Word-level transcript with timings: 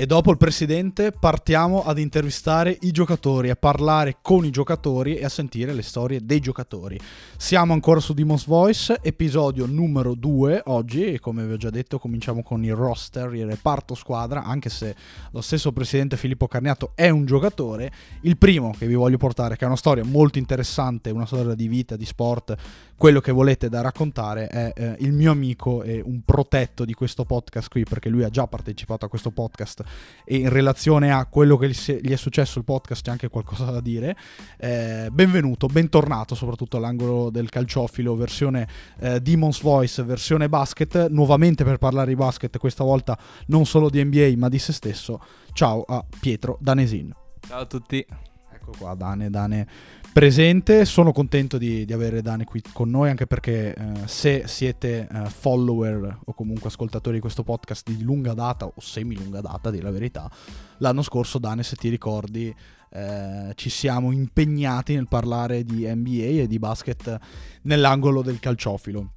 E 0.00 0.06
dopo 0.06 0.30
il 0.30 0.38
presidente 0.38 1.12
partiamo 1.12 1.84
ad 1.84 1.98
intervistare 1.98 2.74
i 2.80 2.90
giocatori, 2.90 3.50
a 3.50 3.54
parlare 3.54 4.16
con 4.22 4.46
i 4.46 4.50
giocatori 4.50 5.16
e 5.16 5.26
a 5.26 5.28
sentire 5.28 5.74
le 5.74 5.82
storie 5.82 6.24
dei 6.24 6.40
giocatori. 6.40 6.98
Siamo 7.36 7.74
ancora 7.74 8.00
su 8.00 8.14
Demon's 8.14 8.46
Voice, 8.46 8.98
episodio 9.02 9.66
numero 9.66 10.14
2 10.14 10.62
oggi 10.68 11.04
e 11.04 11.18
come 11.18 11.44
vi 11.44 11.52
ho 11.52 11.58
già 11.58 11.68
detto 11.68 11.98
cominciamo 11.98 12.42
con 12.42 12.64
il 12.64 12.74
roster, 12.74 13.34
il 13.34 13.44
reparto 13.44 13.94
squadra, 13.94 14.42
anche 14.42 14.70
se 14.70 14.96
lo 15.32 15.42
stesso 15.42 15.70
presidente 15.70 16.16
Filippo 16.16 16.48
Carniato 16.48 16.92
è 16.94 17.10
un 17.10 17.26
giocatore. 17.26 17.92
Il 18.22 18.38
primo 18.38 18.72
che 18.78 18.86
vi 18.86 18.94
voglio 18.94 19.18
portare, 19.18 19.58
che 19.58 19.64
è 19.64 19.66
una 19.66 19.76
storia 19.76 20.02
molto 20.02 20.38
interessante, 20.38 21.10
una 21.10 21.26
storia 21.26 21.52
di 21.52 21.68
vita, 21.68 21.96
di 21.96 22.06
sport, 22.06 22.56
quello 22.96 23.20
che 23.20 23.32
volete 23.32 23.68
da 23.68 23.82
raccontare, 23.82 24.46
è 24.46 24.72
eh, 24.74 24.96
il 25.00 25.12
mio 25.12 25.30
amico 25.30 25.82
e 25.82 26.00
un 26.02 26.22
protetto 26.24 26.86
di 26.86 26.94
questo 26.94 27.26
podcast 27.26 27.68
qui, 27.68 27.84
perché 27.84 28.08
lui 28.08 28.24
ha 28.24 28.30
già 28.30 28.46
partecipato 28.46 29.04
a 29.04 29.08
questo 29.10 29.30
podcast 29.30 29.88
e 30.24 30.36
in 30.36 30.48
relazione 30.48 31.12
a 31.12 31.26
quello 31.26 31.56
che 31.56 31.68
gli 31.68 32.10
è 32.10 32.16
successo 32.16 32.58
il 32.58 32.64
podcast 32.64 33.02
c'è 33.02 33.10
anche 33.10 33.28
qualcosa 33.28 33.64
da 33.64 33.80
dire. 33.80 34.16
Eh, 34.58 35.08
benvenuto, 35.10 35.66
bentornato 35.66 36.34
soprattutto 36.34 36.76
all'angolo 36.76 37.30
del 37.30 37.48
calciofilo, 37.48 38.14
versione 38.14 38.68
eh, 39.00 39.20
Demon's 39.20 39.60
Voice, 39.60 40.02
versione 40.02 40.48
basket, 40.48 41.08
nuovamente 41.08 41.64
per 41.64 41.78
parlare 41.78 42.08
di 42.08 42.14
basket, 42.14 42.56
questa 42.58 42.84
volta 42.84 43.18
non 43.46 43.66
solo 43.66 43.90
di 43.90 44.04
NBA 44.04 44.34
ma 44.36 44.48
di 44.48 44.58
se 44.58 44.72
stesso. 44.72 45.20
Ciao 45.52 45.82
a 45.82 46.04
Pietro 46.20 46.58
Danesin. 46.60 47.12
Ciao 47.46 47.60
a 47.60 47.66
tutti. 47.66 48.06
Ecco 48.52 48.72
qua, 48.78 48.94
Dane, 48.94 49.30
Dane 49.30 49.66
presente. 50.12 50.84
Sono 50.84 51.12
contento 51.12 51.58
di, 51.58 51.84
di, 51.84 51.92
avere 51.92 52.22
Dane 52.22 52.44
qui 52.44 52.62
con 52.72 52.90
noi, 52.90 53.10
anche 53.10 53.26
perché 53.26 53.74
eh, 53.74 53.92
se 54.06 54.44
siete 54.46 55.08
eh, 55.10 55.30
follower 55.30 56.18
o 56.24 56.34
comunque 56.34 56.68
ascoltatori 56.68 57.16
di 57.16 57.20
questo 57.20 57.42
podcast 57.42 57.88
di 57.88 58.02
lunga 58.02 58.34
data 58.34 58.66
o 58.66 58.74
semi 58.78 59.16
lunga 59.16 59.40
data, 59.40 59.70
di 59.70 59.80
la 59.80 59.90
verità, 59.90 60.30
l'anno 60.78 61.02
scorso, 61.02 61.38
Dane, 61.38 61.62
se 61.62 61.76
ti 61.76 61.88
ricordi, 61.88 62.54
eh, 62.90 63.52
ci 63.54 63.70
siamo 63.70 64.10
impegnati 64.10 64.94
nel 64.94 65.08
parlare 65.08 65.64
di 65.64 65.86
NBA 65.86 66.42
e 66.42 66.46
di 66.46 66.58
basket 66.58 67.18
nell'angolo 67.62 68.22
del 68.22 68.40
calciofilo. 68.40 69.12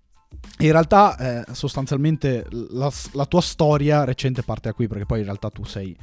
In 0.60 0.72
realtà, 0.72 1.18
eh, 1.18 1.54
sostanzialmente, 1.54 2.46
la, 2.50 2.92
la 3.14 3.26
tua 3.26 3.42
storia 3.42 4.04
recente 4.04 4.44
parte 4.44 4.70
da 4.70 4.74
qui, 4.74 4.88
perché 4.88 5.06
poi 5.06 5.20
in 5.20 5.26
realtà 5.26 5.50
tu 5.50 5.64
sei 5.64 5.96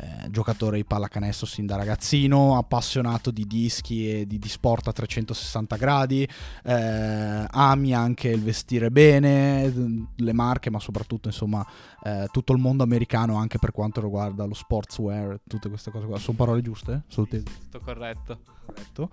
eh, 0.00 0.30
giocatore 0.30 0.76
di 0.76 0.84
pallacanestro 0.84 1.46
sin 1.46 1.66
da 1.66 1.76
ragazzino, 1.76 2.56
appassionato 2.56 3.32
di 3.32 3.46
dischi 3.46 4.08
e 4.20 4.26
di, 4.26 4.38
di 4.38 4.48
sport 4.48 4.86
a 4.88 4.92
360 4.92 5.76
gradi, 5.76 6.28
eh, 6.64 7.46
ami 7.50 7.94
anche 7.94 8.28
il 8.28 8.42
vestire 8.42 8.90
bene, 8.90 10.06
le 10.14 10.32
marche, 10.32 10.70
ma 10.70 10.78
soprattutto 10.78 11.26
insomma 11.26 11.66
eh, 12.04 12.28
tutto 12.30 12.52
il 12.52 12.60
mondo 12.60 12.84
americano 12.84 13.36
anche 13.36 13.58
per 13.58 13.72
quanto 13.72 14.00
riguarda 14.00 14.44
lo 14.44 14.54
sportswear, 14.54 15.40
tutte 15.46 15.68
queste 15.68 15.90
cose 15.90 16.06
qua. 16.06 16.18
Sono 16.18 16.36
parole 16.36 16.62
giuste? 16.62 17.02
Sì, 17.08 17.26
tutto 17.26 17.80
corretto. 17.80 18.38
corretto. 18.64 19.10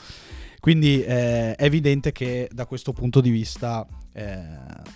Quindi 0.60 1.02
eh, 1.04 1.56
è 1.56 1.64
evidente 1.64 2.12
che 2.12 2.48
da 2.52 2.66
questo 2.68 2.92
punto 2.92 3.22
di 3.22 3.32
vista 3.32 3.88
eh, 4.14 4.38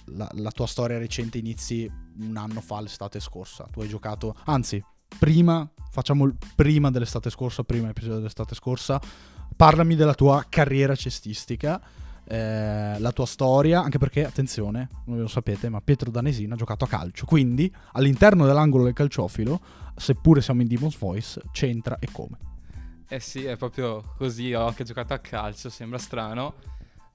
la, 0.05 0.29
la 0.33 0.51
tua 0.51 0.67
storia 0.67 0.97
recente 0.97 1.39
inizi 1.39 1.91
un 2.19 2.37
anno 2.37 2.61
fa, 2.61 2.79
l'estate 2.79 3.19
scorsa. 3.19 3.65
Tu 3.71 3.81
hai 3.81 3.87
giocato, 3.87 4.35
anzi, 4.45 4.83
prima 5.17 5.69
facciamo 5.89 6.25
il 6.25 6.35
prima 6.55 6.91
dell'estate 6.91 7.29
scorsa, 7.29 7.63
prima 7.63 7.89
episodio 7.89 8.17
dell'estate 8.17 8.55
scorsa, 8.55 9.01
parlami 9.55 9.95
della 9.95 10.13
tua 10.13 10.45
carriera 10.47 10.95
cestistica, 10.95 11.81
eh, 12.25 12.97
la 12.97 13.11
tua 13.11 13.25
storia, 13.25 13.81
anche 13.81 13.97
perché, 13.97 14.25
attenzione, 14.25 14.87
non 15.05 15.19
lo 15.19 15.27
sapete, 15.27 15.67
ma 15.69 15.81
Pietro 15.81 16.11
Danesino 16.11 16.53
ha 16.53 16.57
giocato 16.57 16.85
a 16.85 16.87
calcio, 16.87 17.25
quindi 17.25 17.73
all'interno 17.93 18.45
dell'angolo 18.45 18.83
del 18.83 18.93
calciofilo, 18.93 19.59
seppure 19.95 20.41
siamo 20.41 20.61
in 20.61 20.67
Demon's 20.67 20.97
Voice, 20.97 21.41
c'entra 21.51 21.97
e 21.99 22.07
come. 22.11 22.37
Eh 23.07 23.19
sì, 23.19 23.43
è 23.45 23.57
proprio 23.57 24.13
così, 24.17 24.53
ho 24.53 24.67
anche 24.67 24.83
giocato 24.83 25.13
a 25.13 25.17
calcio, 25.17 25.69
sembra 25.69 25.97
strano, 25.97 26.53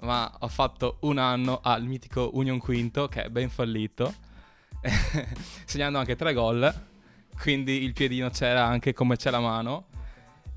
ma 0.01 0.31
ho 0.41 0.49
fatto 0.49 0.99
un 1.03 1.19
anno 1.19 1.61
al 1.63 1.85
mitico 1.85 2.31
Union 2.35 2.59
Quinto, 2.59 3.07
che 3.07 3.25
è 3.25 3.29
ben 3.31 3.49
fallito, 3.49 4.13
segnando 5.65 5.99
anche 5.99 6.17
tre 6.17 6.35
gol 6.35 6.93
quindi 7.39 7.83
il 7.83 7.93
piedino 7.93 8.31
c'era 8.31 8.65
anche 8.65 8.93
come 8.93 9.17
c'è 9.17 9.31
la 9.31 9.41
mano. 9.41 9.87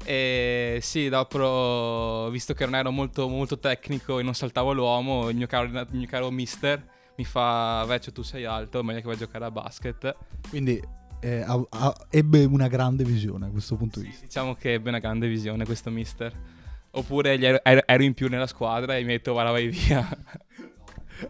E 0.04 0.80
sì, 0.82 1.10
dopo, 1.10 2.30
visto 2.32 2.54
che 2.54 2.66
non 2.66 2.76
ero 2.76 2.92
molto, 2.92 3.28
molto 3.28 3.60
tecnico 3.60 4.20
e 4.20 4.24
non 4.24 4.34
saltavo 4.34 4.74
l'uomo, 4.74 5.30
il 5.30 5.36
mio 5.36 5.48
caro, 5.48 5.66
il 5.66 5.88
mio 5.92 6.08
caro 6.08 6.30
mister 6.30 6.96
mi 7.18 7.26
fa, 7.26 7.84
Vecchio 7.88 8.12
tu 8.12 8.22
sei 8.22 8.46
alto, 8.46 8.84
meglio 8.84 9.00
che 9.00 9.06
vai 9.06 9.16
a 9.16 9.20
giocare 9.20 9.46
a 9.46 9.52
basket. 9.52 10.16
Quindi 10.50 10.80
eh, 11.20 11.42
a, 11.42 11.60
a, 11.70 11.96
ebbe 12.10 12.46
una 12.46 12.68
grande 12.68 13.04
visione 13.04 13.48
a 13.48 13.50
questo 13.50 13.76
punto 13.76 14.00
di 14.00 14.06
vista. 14.08 14.26
diciamo 14.26 14.56
che 14.56 14.74
ebbe 14.74 14.90
una 14.90 15.00
grande 15.00 15.28
visione 15.28 15.66
questo 15.66 15.90
mister. 15.90 16.32
Oppure 16.92 17.40
ero, 17.40 17.60
ero, 17.64 18.04
in 18.04 18.14
più 18.14 18.28
nella 18.30 18.48
squadra 18.48 18.98
e 18.98 19.04
mi 19.04 19.14
ha 19.14 19.18
detto 19.18 19.34
guarda 19.34 19.52
vai 19.52 19.68
via. 19.68 20.08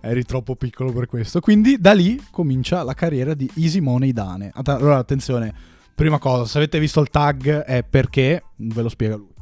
Eri 0.01 0.23
troppo 0.23 0.55
piccolo 0.55 0.91
per 0.91 1.07
questo. 1.07 1.39
Quindi 1.39 1.79
da 1.79 1.93
lì 1.93 2.21
comincia 2.31 2.83
la 2.83 2.93
carriera 2.93 3.33
di 3.33 3.49
Easy 3.55 3.79
Money 3.79 4.11
Dane. 4.11 4.51
Allora, 4.53 4.97
attenzione, 4.97 5.53
prima 5.93 6.19
cosa, 6.19 6.45
se 6.45 6.57
avete 6.57 6.79
visto 6.79 7.01
il 7.01 7.09
tag 7.09 7.63
è 7.63 7.83
perché, 7.83 8.43
ve 8.55 8.81
lo 8.81 8.89
spiega 8.89 9.15
lui. 9.15 9.33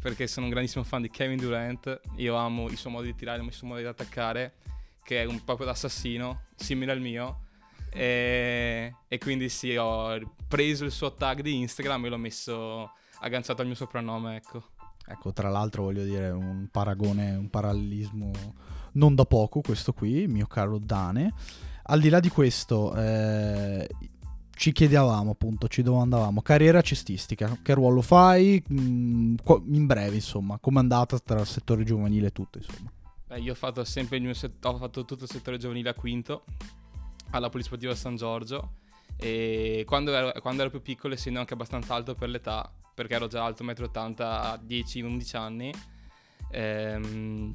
Perché 0.00 0.26
sono 0.26 0.46
un 0.46 0.52
grandissimo 0.52 0.84
fan 0.84 1.02
di 1.02 1.10
Kevin 1.10 1.38
Durant, 1.38 2.00
io 2.16 2.34
amo 2.34 2.68
il 2.68 2.76
suo 2.76 2.90
modo 2.90 3.04
di 3.04 3.14
tirare, 3.14 3.42
il 3.42 3.52
suo 3.52 3.66
modo 3.66 3.80
di 3.80 3.86
attaccare, 3.86 4.54
che 5.02 5.22
è 5.22 5.24
un 5.24 5.42
proprio 5.44 5.66
d'assassino, 5.66 6.42
simile 6.56 6.92
al 6.92 7.00
mio. 7.00 7.40
E, 7.90 8.94
e 9.08 9.18
quindi 9.18 9.48
sì, 9.48 9.74
ho 9.76 10.18
preso 10.46 10.84
il 10.84 10.90
suo 10.90 11.14
tag 11.14 11.40
di 11.40 11.58
Instagram 11.60 12.04
e 12.04 12.08
l'ho 12.10 12.18
messo 12.18 12.90
agganciato 13.20 13.62
al 13.62 13.66
mio 13.66 13.76
soprannome, 13.76 14.36
ecco. 14.36 14.72
Ecco, 15.06 15.32
tra 15.32 15.48
l'altro 15.48 15.84
voglio 15.84 16.02
dire 16.02 16.30
un 16.30 16.68
paragone, 16.70 17.34
un 17.34 17.48
parallelismo 17.50 18.30
non 18.94 19.14
da 19.14 19.24
poco 19.24 19.60
questo 19.60 19.92
qui, 19.92 20.26
mio 20.26 20.46
caro 20.46 20.78
Dane. 20.78 21.32
Al 21.84 22.00
di 22.00 22.08
là 22.08 22.20
di 22.20 22.28
questo, 22.28 22.94
eh, 22.94 23.88
ci 24.56 24.72
chiedevamo 24.72 25.32
appunto, 25.32 25.68
ci 25.68 25.82
domandavamo, 25.82 26.40
carriera 26.42 26.80
cestistica, 26.80 27.58
che 27.62 27.74
ruolo 27.74 28.00
fai? 28.00 28.62
Mm, 28.72 29.36
in 29.66 29.86
breve, 29.86 30.14
insomma, 30.14 30.58
com'è 30.58 30.78
andata 30.78 31.18
tra 31.18 31.40
il 31.40 31.46
settore 31.46 31.84
giovanile 31.84 32.28
e 32.28 32.32
tutto, 32.32 32.58
insomma. 32.58 32.90
Beh, 33.26 33.40
io 33.40 33.52
ho 33.52 33.56
fatto 33.56 33.84
sempre 33.84 34.16
il 34.16 34.22
mio 34.22 34.34
set- 34.34 34.64
ho 34.64 34.76
fatto 34.76 35.04
tutto 35.04 35.24
il 35.24 35.30
settore 35.30 35.58
giovanile 35.58 35.90
a 35.90 35.94
quinto, 35.94 36.44
alla 37.30 37.48
Polisportiva 37.48 37.94
San 37.94 38.16
Giorgio, 38.16 38.82
e 39.16 39.84
quando 39.86 40.14
ero, 40.14 40.32
quando 40.40 40.62
ero 40.62 40.70
più 40.70 40.82
piccolo, 40.82 41.14
essendo 41.14 41.40
anche 41.40 41.54
abbastanza 41.54 41.94
alto 41.94 42.14
per 42.14 42.28
l'età, 42.28 42.70
perché 42.94 43.14
ero 43.14 43.26
già 43.26 43.44
alto 43.44 43.64
1,80 43.64 44.08
m 44.08 44.14
a 44.20 44.60
10-11 44.64 45.36
anni, 45.36 45.72
ehm, 46.50 47.54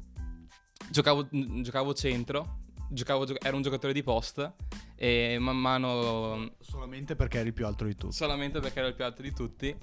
giocavo, 0.88 1.28
giocavo 1.30 1.94
centro, 1.94 2.58
giocavo, 2.88 3.26
ero 3.40 3.56
un 3.56 3.62
giocatore 3.62 3.92
di 3.92 4.02
post 4.02 4.52
e 4.96 5.38
man 5.38 5.56
mano... 5.56 6.52
Solamente 6.60 7.16
perché 7.16 7.38
eri 7.38 7.52
più 7.52 7.66
alto 7.66 7.84
di 7.84 7.96
tutti. 7.96 8.14
Solamente 8.14 8.60
perché 8.60 8.78
ero 8.78 8.88
il 8.88 8.94
più 8.94 9.04
alto 9.04 9.22
di 9.22 9.32
tutti. 9.32 9.76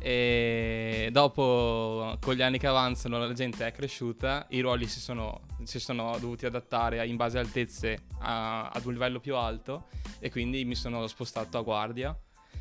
E 0.00 1.08
dopo, 1.10 2.16
con 2.20 2.34
gli 2.34 2.42
anni 2.42 2.58
che 2.58 2.68
avanzano, 2.68 3.18
la 3.18 3.32
gente 3.32 3.66
è 3.66 3.72
cresciuta, 3.72 4.46
i 4.50 4.60
ruoli 4.60 4.86
si 4.86 5.00
sono, 5.00 5.40
si 5.64 5.80
sono 5.80 6.16
dovuti 6.20 6.46
adattare 6.46 7.04
in 7.06 7.16
base 7.16 7.38
a 7.38 7.40
altezze 7.40 8.04
a, 8.20 8.68
ad 8.68 8.84
un 8.84 8.92
livello 8.92 9.18
più 9.18 9.34
alto 9.34 9.86
e 10.20 10.30
quindi 10.30 10.64
mi 10.64 10.76
sono 10.76 11.06
spostato 11.08 11.58
a 11.58 11.62
guardia 11.62 12.16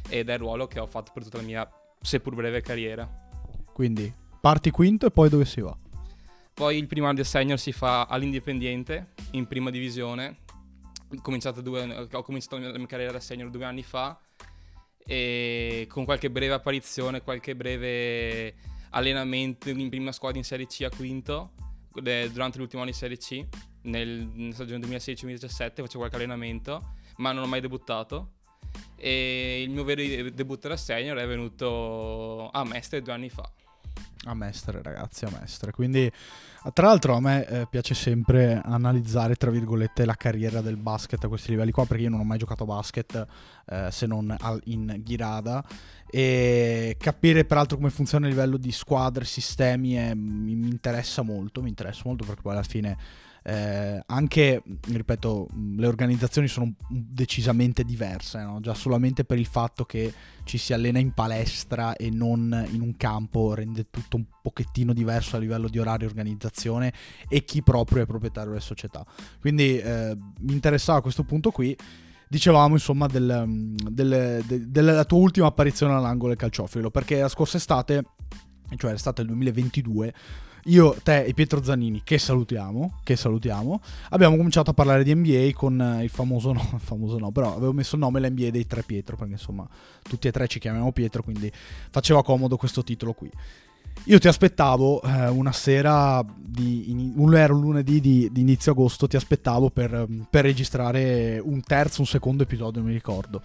ed 0.10 0.30
è 0.30 0.34
il 0.34 0.40
ruolo 0.40 0.68
che 0.68 0.80
ho 0.80 0.88
fatto 0.88 1.12
per 1.14 1.24
tutta 1.24 1.38
la 1.38 1.44
mia 1.44 1.70
seppur 2.02 2.34
breve 2.34 2.62
carriera. 2.62 3.08
Quindi 3.72 4.12
parti 4.42 4.72
quinto 4.72 5.06
e 5.06 5.12
poi 5.12 5.30
dove 5.30 5.46
si 5.46 5.62
va? 5.62 5.76
Poi 6.58 6.76
il 6.76 6.88
primo 6.88 7.06
anno 7.06 7.18
di 7.18 7.24
senior 7.24 7.60
si 7.60 7.72
fa 7.72 8.06
all'Indipendiente, 8.06 9.14
in 9.34 9.46
prima 9.46 9.70
divisione. 9.70 10.38
Ho 11.08 11.62
due, 11.62 12.08
ho 12.12 12.24
cominciato 12.24 12.58
la 12.58 12.76
mia 12.76 12.88
carriera 12.88 13.12
da 13.12 13.20
senior 13.20 13.52
due 13.52 13.64
anni 13.64 13.84
fa 13.84 14.20
e 14.98 15.86
con 15.88 16.04
qualche 16.04 16.32
breve 16.32 16.56
apparizione, 16.56 17.22
qualche 17.22 17.56
breve 17.56 18.56
allenamento 18.90 19.70
in 19.70 19.88
prima 19.90 20.12
squadra 20.12 20.40
in 20.40 20.44
Serie 20.44 20.66
C 20.66 20.82
a 20.82 20.90
quinto 20.90 21.52
durante 21.92 22.58
l'ultimo 22.58 22.82
anno 22.82 22.90
di 22.90 22.98
Serie 22.98 23.18
C 23.18 23.46
nel, 23.84 24.28
nella 24.34 24.54
stagione 24.56 24.84
2016-2017 24.88 25.48
facevo 25.76 25.98
qualche 26.00 26.16
allenamento 26.16 26.96
ma 27.18 27.34
non 27.34 27.44
ho 27.44 27.48
mai 27.48 27.62
debuttato 27.62 28.32
e 28.96 29.62
il 29.62 29.70
mio 29.70 29.84
vero 29.84 30.02
debutto 30.32 30.68
da 30.68 30.78
senior 30.78 31.18
è 31.18 31.28
venuto 31.28 32.50
a 32.50 32.64
Mestre 32.66 33.04
due 33.04 33.14
anni 33.14 33.30
fa 33.30 33.48
a 34.30 34.34
Mestre, 34.34 34.82
ragazzi, 34.82 35.26
a 35.26 35.30
Mestre. 35.40 35.72
Quindi, 35.72 36.12
tra 36.74 36.88
l'altro, 36.88 37.16
a 37.16 37.20
me 37.20 37.48
eh, 37.48 37.68
piace 37.70 37.94
sempre 37.94 38.62
analizzare, 38.64 39.36
tra 39.36 39.52
virgolette, 39.52 40.06
la 40.06 40.16
carriera 40.16 40.62
del 40.62 40.78
basket 40.78 41.24
a 41.24 41.28
questi 41.28 41.52
livelli 41.52 41.72
qua, 41.72 41.86
perché 41.86 42.04
io 42.04 42.10
non 42.10 42.20
ho 42.20 42.24
mai 42.24 42.38
giocato 42.38 42.66
basket 42.66 43.26
eh, 43.66 43.88
se 43.92 44.06
non 44.06 44.36
in 44.66 45.02
Ghirada. 45.04 45.64
E 46.10 46.96
capire, 47.00 47.46
peraltro, 47.46 47.78
come 47.78 47.90
funziona 47.90 48.26
a 48.26 48.30
livello 48.30 48.58
di 48.58 48.72
squadre, 48.72 49.26
sistemi, 49.26 49.96
mi, 50.16 50.56
mi, 50.56 50.70
interessa 50.70 51.22
molto. 51.22 51.62
Mi 51.62 51.70
interessa 51.70 52.04
molto 52.06 52.26
perché 52.26 52.42
poi 52.42 52.54
alla 52.54 52.64
fine 52.64 52.98
eh, 53.50 54.04
anche, 54.08 54.62
ripeto, 54.88 55.48
le 55.78 55.88
organizzazioni 55.88 56.50
sono 56.50 56.74
decisamente 56.90 57.86
diverse, 57.86 58.44
no? 58.44 58.60
già 58.60 58.74
solamente 58.74 59.24
per 59.24 59.40
il 59.40 59.46
fatto 59.46 59.86
che 59.86 60.14
ci 60.44 60.58
si 60.58 60.74
allena 60.74 61.00
in 61.00 61.14
palestra 61.14 61.96
e 61.96 62.10
non 62.10 62.68
in 62.72 62.82
un 62.82 62.98
campo 62.98 63.54
rende 63.54 63.90
tutto 63.90 64.18
un 64.18 64.26
pochettino 64.42 64.92
diverso 64.92 65.38
a 65.38 65.40
livello 65.40 65.70
di 65.70 65.80
orario 65.80 66.08
e 66.08 66.10
organizzazione 66.10 66.92
e 67.30 67.46
chi 67.46 67.64
proprio 67.64 68.04
è 68.04 68.06
proprietario 68.06 68.50
delle 68.50 68.62
società. 68.62 69.06
Quindi 69.40 69.78
eh, 69.78 70.18
mi 70.42 70.52
interessava 70.52 71.02
questo 71.02 71.24
punto 71.24 71.50
qui 71.50 71.74
dicevamo 72.28 72.74
insomma 72.74 73.08
del, 73.08 73.74
del, 73.90 74.44
del, 74.46 74.68
della 74.68 75.06
tua 75.06 75.20
ultima 75.20 75.48
apparizione 75.48 75.94
all'angolo 75.94 76.32
del 76.32 76.38
calciofilo 76.38 76.92
perché 76.92 77.22
la 77.22 77.30
scorsa 77.30 77.56
estate 77.56 78.04
cioè 78.76 78.92
l'estate 78.92 79.22
del 79.22 79.32
2022 79.32 80.14
io, 80.68 80.96
te 81.02 81.24
e 81.24 81.34
Pietro 81.34 81.64
Zanini, 81.64 82.02
che 82.04 82.18
salutiamo, 82.18 83.00
che 83.04 83.16
salutiamo, 83.16 83.82
abbiamo 84.10 84.36
cominciato 84.36 84.72
a 84.72 84.74
parlare 84.74 85.04
di 85.04 85.14
NBA 85.14 85.52
con 85.54 85.80
eh, 85.80 86.04
il 86.04 86.10
famoso 86.10 86.52
no, 86.52 86.70
il 86.74 86.80
famoso 86.84 87.18
no, 87.18 87.32
però 87.32 87.56
avevo 87.56 87.74
messo 87.74 87.96
il 87.96 88.02
nome 88.02 88.20
l'NBA 88.20 88.50
dei 88.50 88.66
tre 88.66 88.84
Pietro, 88.84 89.16
perché 89.16 89.34
insomma 89.34 89.68
tutti 90.02 90.28
e 90.28 90.32
tre 90.32 90.48
ci 90.48 90.60
chiamiamo 90.60 90.92
Pietro, 90.92 91.24
quindi 91.24 91.52
faceva 91.90 92.24
comodo 92.24 92.58
questo 92.58 92.84
titolo 92.84 93.14
qui. 93.14 93.30
Io 94.06 94.20
ti 94.20 94.28
aspettavo 94.28 95.02
eh, 95.02 95.28
una 95.28 95.52
sera, 95.52 96.24
di, 96.38 96.92
in, 96.92 97.14
un 97.16 97.46
lunedì 97.48 98.00
di, 98.00 98.30
di, 98.32 98.42
inizio 98.42 98.72
agosto, 98.72 99.08
ti 99.08 99.16
aspettavo 99.16 99.70
per, 99.70 100.06
per 100.30 100.44
registrare 100.44 101.42
un 101.44 101.62
terzo, 101.62 102.02
un 102.02 102.08
secondo 102.08 102.44
episodio, 102.44 102.80
non 102.80 102.90
mi 102.90 102.96
ricordo. 102.96 103.42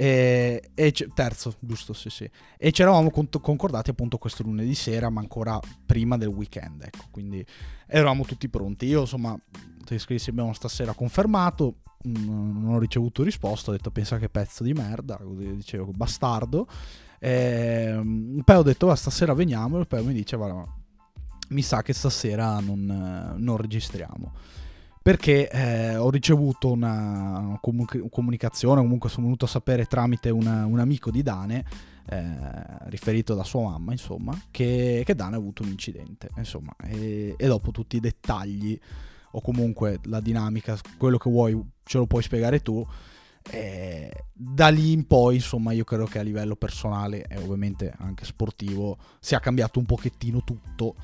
E, 0.00 0.70
e 0.76 0.94
terzo, 1.12 1.56
giusto, 1.58 1.92
sì, 1.92 2.08
sì. 2.08 2.30
E 2.56 2.70
ci 2.70 2.82
eravamo 2.82 3.10
concordati 3.10 3.90
appunto 3.90 4.16
questo 4.16 4.44
lunedì 4.44 4.76
sera, 4.76 5.10
ma 5.10 5.18
ancora 5.18 5.58
prima 5.84 6.16
del 6.16 6.28
weekend, 6.28 6.82
ecco. 6.82 7.06
Quindi 7.10 7.44
eravamo 7.84 8.22
tutti 8.22 8.48
pronti. 8.48 8.86
Io, 8.86 9.00
insomma, 9.00 9.36
ti 9.84 9.98
scrissi, 9.98 10.30
abbiamo 10.30 10.52
stasera 10.52 10.92
confermato, 10.92 11.78
non 12.02 12.68
ho 12.68 12.78
ricevuto 12.78 13.24
risposta, 13.24 13.70
ho 13.70 13.72
detto 13.72 13.90
pensa 13.90 14.18
che 14.18 14.28
pezzo 14.28 14.62
di 14.62 14.72
merda, 14.72 15.18
dicevo, 15.20 15.90
bastardo. 15.90 16.68
E, 17.18 18.00
poi 18.44 18.56
ho 18.56 18.62
detto, 18.62 18.86
va, 18.86 18.94
stasera 18.94 19.34
veniamo, 19.34 19.80
e 19.80 19.84
poi 19.84 20.04
mi 20.04 20.12
dice, 20.12 20.36
guarda, 20.36 20.64
mi 21.48 21.62
sa 21.62 21.82
che 21.82 21.92
stasera 21.92 22.60
non, 22.60 23.34
non 23.36 23.56
registriamo 23.56 24.32
perché 25.08 25.48
eh, 25.48 25.96
ho 25.96 26.10
ricevuto 26.10 26.70
una 26.70 27.56
comunic- 27.62 28.10
comunicazione, 28.10 28.82
comunque 28.82 29.08
sono 29.08 29.24
venuto 29.24 29.46
a 29.46 29.48
sapere 29.48 29.86
tramite 29.86 30.28
una, 30.28 30.66
un 30.66 30.78
amico 30.80 31.10
di 31.10 31.22
Dane, 31.22 31.64
eh, 32.10 32.36
riferito 32.90 33.34
da 33.34 33.42
sua 33.42 33.70
mamma, 33.70 33.92
insomma, 33.92 34.38
che, 34.50 35.02
che 35.06 35.14
Dane 35.14 35.36
ha 35.36 35.38
avuto 35.38 35.62
un 35.62 35.70
incidente, 35.70 36.28
insomma, 36.36 36.76
e, 36.84 37.34
e, 37.38 37.46
dopo 37.46 37.70
tutti 37.70 37.96
i 37.96 38.00
dettagli 38.00 38.78
o 39.30 39.40
comunque 39.40 39.98
la 40.02 40.20
dinamica, 40.20 40.76
quello 40.98 41.16
che 41.16 41.30
vuoi 41.30 41.58
ce 41.84 41.96
lo 41.96 42.06
puoi 42.06 42.22
spiegare 42.22 42.60
tu. 42.60 42.86
E 43.50 44.24
da 44.30 44.68
lì 44.68 44.92
in 44.92 45.06
poi, 45.06 45.36
insomma, 45.36 45.72
io 45.72 45.84
credo 45.84 46.04
che 46.04 46.18
a 46.18 46.22
livello 46.22 46.54
personale 46.54 47.24
e 47.28 47.38
ovviamente 47.38 47.94
anche 47.96 48.26
sportivo 48.26 48.98
sia 49.20 49.40
cambiato 49.40 49.78
un 49.78 49.86
pochettino 49.86 50.44
tutto 50.44 50.96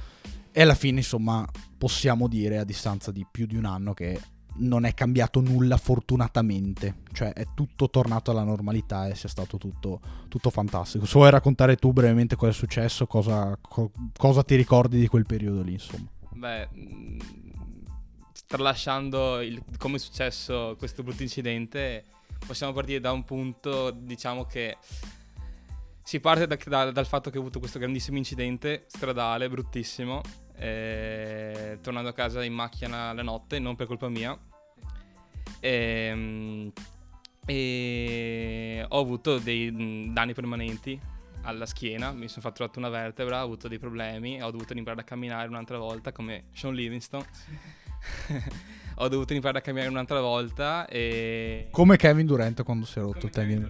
e 0.57 0.63
alla 0.63 0.77
fine, 0.77 0.99
insomma, 0.99 1.45
possiamo 1.77 2.29
dire 2.29 2.59
a 2.59 2.65
distanza 2.65 3.11
di 3.11 3.27
più 3.29 3.45
di 3.45 3.57
un 3.57 3.65
anno 3.65 3.93
che 3.93 4.21
non 4.59 4.85
è 4.85 4.95
cambiato 4.95 5.41
nulla 5.41 5.77
fortunatamente, 5.77 6.99
cioè 7.13 7.33
è 7.33 7.47
tutto 7.57 7.91
tornato 7.91 8.31
alla 8.31 8.45
normalità 8.45 9.09
e 9.09 9.17
sia 9.17 9.29
stato 9.29 9.59
tutto, 9.59 10.01
tutto 10.29 10.51
fantastico. 10.51 11.07
Se 11.07 11.15
vuoi 11.15 11.33
raccontare 11.33 11.75
tu 11.75 11.93
brevemente 11.93 12.37
cosa 12.37 12.53
è 12.53 12.55
successo, 12.55 13.09
cosa, 13.09 13.59
co- 13.61 13.91
cosa 14.17 14.45
ti 14.45 14.55
ricordi 14.55 15.01
di 15.01 15.09
quel 15.09 15.27
periodo 15.27 15.61
lì, 15.61 15.73
insomma. 15.73 16.07
Beh, 16.31 16.69
mm, 16.73 17.19
tralasciando 18.47 19.41
il, 19.41 19.61
come 19.77 19.97
è 19.97 19.99
successo 19.99 20.77
questo 20.79 21.03
brutto 21.03 21.23
incidente, 21.23 22.05
possiamo 22.47 22.73
partire 22.73 23.01
da 23.01 23.11
un 23.11 23.25
punto, 23.25 23.91
diciamo 23.91 24.45
che 24.45 24.77
si 26.05 26.21
parte 26.21 26.47
da, 26.47 26.57
da, 26.65 26.93
dal 26.93 27.07
fatto 27.07 27.31
che 27.31 27.39
ho 27.39 27.41
avuto 27.41 27.59
questo 27.59 27.81
grandissimo 27.81 28.19
incidente 28.19 28.85
stradale, 28.87 29.49
bruttissimo, 29.49 30.21
eh, 30.57 31.79
tornando 31.81 32.09
a 32.09 32.13
casa 32.13 32.45
in 32.45 32.53
macchina 32.53 33.13
la 33.13 33.23
notte, 33.23 33.59
non 33.59 33.77
per 33.77 33.87
colpa 33.87 34.09
mia. 34.09 34.37
E, 35.61 35.69
ehm, 36.11 36.73
e 37.47 38.85
ho 38.89 38.99
avuto 38.99 39.39
dei 39.39 40.11
danni 40.13 40.33
permanenti 40.33 40.99
alla 41.43 41.67
schiena, 41.67 42.13
mi 42.13 42.29
sono 42.29 42.41
fatto 42.41 42.79
una 42.79 42.89
vertebra, 42.89 43.41
ho 43.41 43.45
avuto 43.45 43.69
dei 43.69 43.79
problemi, 43.79 44.43
ho 44.43 44.51
dovuto 44.51 44.73
imparare 44.73 45.03
a 45.03 45.05
camminare 45.05 45.49
un'altra 45.49 45.79
volta 45.79 46.11
come 46.11 46.45
Sean 46.53 46.75
Livingston. 46.75 47.23
ho 48.97 49.09
dovuto 49.09 49.35
imparare 49.35 49.59
a 49.59 49.61
camminare 49.61 49.91
un'altra 49.91 50.21
volta 50.21 50.87
e... 50.87 51.69
Come 51.71 51.97
Kevin 51.97 52.27
Durant 52.27 52.63
quando 52.63 52.87
si 52.87 52.99
è 52.99 53.03
rotto 53.03 53.27
il 53.27 53.33
tendine. 53.33 53.69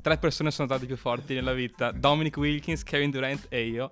Tre 0.00 0.18
persone 0.18 0.50
sono 0.50 0.66
state 0.66 0.86
più 0.86 0.96
forti 0.96 1.34
nella 1.34 1.52
vita, 1.52 1.92
Dominic 1.92 2.36
Wilkins, 2.36 2.82
Kevin 2.82 3.10
Durant 3.10 3.46
e 3.48 3.66
io. 3.66 3.90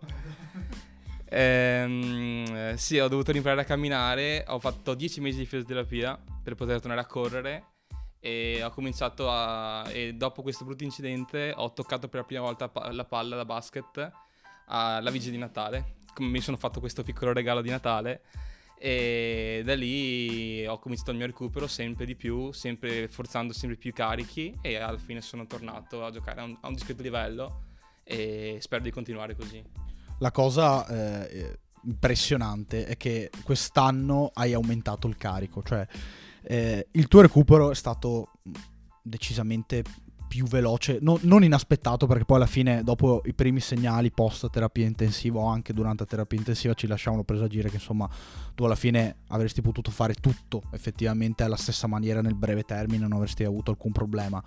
Ehm, 1.35 2.75
sì, 2.75 2.99
ho 2.99 3.09
dovuto 3.09 3.31
imparare 3.31 3.63
a 3.63 3.65
camminare, 3.65 4.45
ho 4.49 4.59
fatto 4.59 4.93
10 4.93 5.23
mesi 5.23 5.39
di 5.39 5.47
fisioterapia 5.47 6.21
per 6.43 6.55
poter 6.55 6.79
tornare 6.79 7.01
a 7.01 7.07
correre 7.07 7.65
e 8.21 8.63
ho 8.63 8.71
cominciato 8.71 9.31
a... 9.31 9.83
e 9.91 10.13
dopo 10.13 10.43
questo 10.43 10.67
brutto 10.67 10.85
incidente 10.85 11.55
ho 11.57 11.73
toccato 11.73 12.09
per 12.09 12.21
la 12.21 12.27
prima 12.27 12.43
volta 12.43 12.71
la 12.91 13.05
palla 13.07 13.37
da 13.37 13.47
basket 13.47 14.11
alla 14.67 15.11
vigilia 15.11 15.33
di 15.33 15.39
Natale. 15.39 15.95
Mi 16.19 16.41
sono 16.41 16.59
fatto 16.59 16.81
questo 16.81 17.03
piccolo 17.03 17.33
regalo 17.33 17.63
di 17.63 17.71
Natale 17.71 18.25
e 18.79 19.63
da 19.65 19.75
lì 19.75 20.67
ho 20.67 20.79
cominciato 20.79 21.13
il 21.13 21.17
mio 21.17 21.27
recupero 21.27 21.67
sempre 21.67 22.05
di 22.05 22.15
più, 22.15 22.53
sempre 22.53 23.09
forzando 23.09 23.55
sempre 23.55 23.79
più 23.79 23.95
carichi 23.95 24.55
e 24.61 24.77
alla 24.77 24.99
fine 24.99 25.23
sono 25.23 25.47
tornato 25.47 26.05
a 26.05 26.11
giocare 26.11 26.41
a 26.43 26.45
un, 26.45 26.59
a 26.61 26.69
un 26.69 26.75
discreto 26.75 27.01
livello 27.01 27.63
e 28.05 28.59
spero 28.61 28.83
di 28.83 28.91
continuare 28.91 29.35
così 29.35 29.82
la 30.19 30.31
cosa 30.31 30.87
eh, 30.87 31.59
impressionante 31.85 32.87
è 32.87 32.97
che 32.97 33.31
quest'anno 33.43 34.31
hai 34.35 34.53
aumentato 34.53 35.09
il 35.09 35.17
carico, 35.17 35.63
cioè 35.63 35.87
eh, 36.43 36.89
il 36.93 37.09
tuo 37.09 37.21
recupero 37.21 37.71
è 37.71 37.75
stato 37.75 38.31
decisamente 39.03 39.83
più 40.33 40.47
veloce, 40.47 40.97
no, 41.03 41.19
non 41.25 41.45
inaspettato 41.45 42.07
perché 42.07 42.25
poi 42.25 42.39
alla 42.39 42.47
fine 42.47 42.83
dopo 42.83 43.21
i 43.27 43.35
primi 43.35 43.61
segnali 43.61 44.11
post 44.11 44.49
terapia 44.49 44.87
intensiva 44.87 45.41
o 45.41 45.47
anche 45.47 45.75
durante 45.75 46.07
terapia 46.07 46.39
intensiva 46.39 46.73
ci 46.73 46.87
lasciavano 46.87 47.23
presagire 47.23 47.69
che 47.69 47.75
insomma 47.75 48.09
tu 48.55 48.65
alla 48.65 48.75
fine 48.75 49.17
avresti 49.29 49.61
potuto 49.61 49.91
fare 49.91 50.15
tutto 50.15 50.63
effettivamente 50.71 51.43
alla 51.43 51.57
stessa 51.57 51.87
maniera 51.87 52.23
nel 52.23 52.35
breve 52.35 52.63
termine, 52.63 53.03
non 53.03 53.13
avresti 53.13 53.45
avuto 53.45 53.73
alcun 53.73 53.93
problema. 53.93 54.43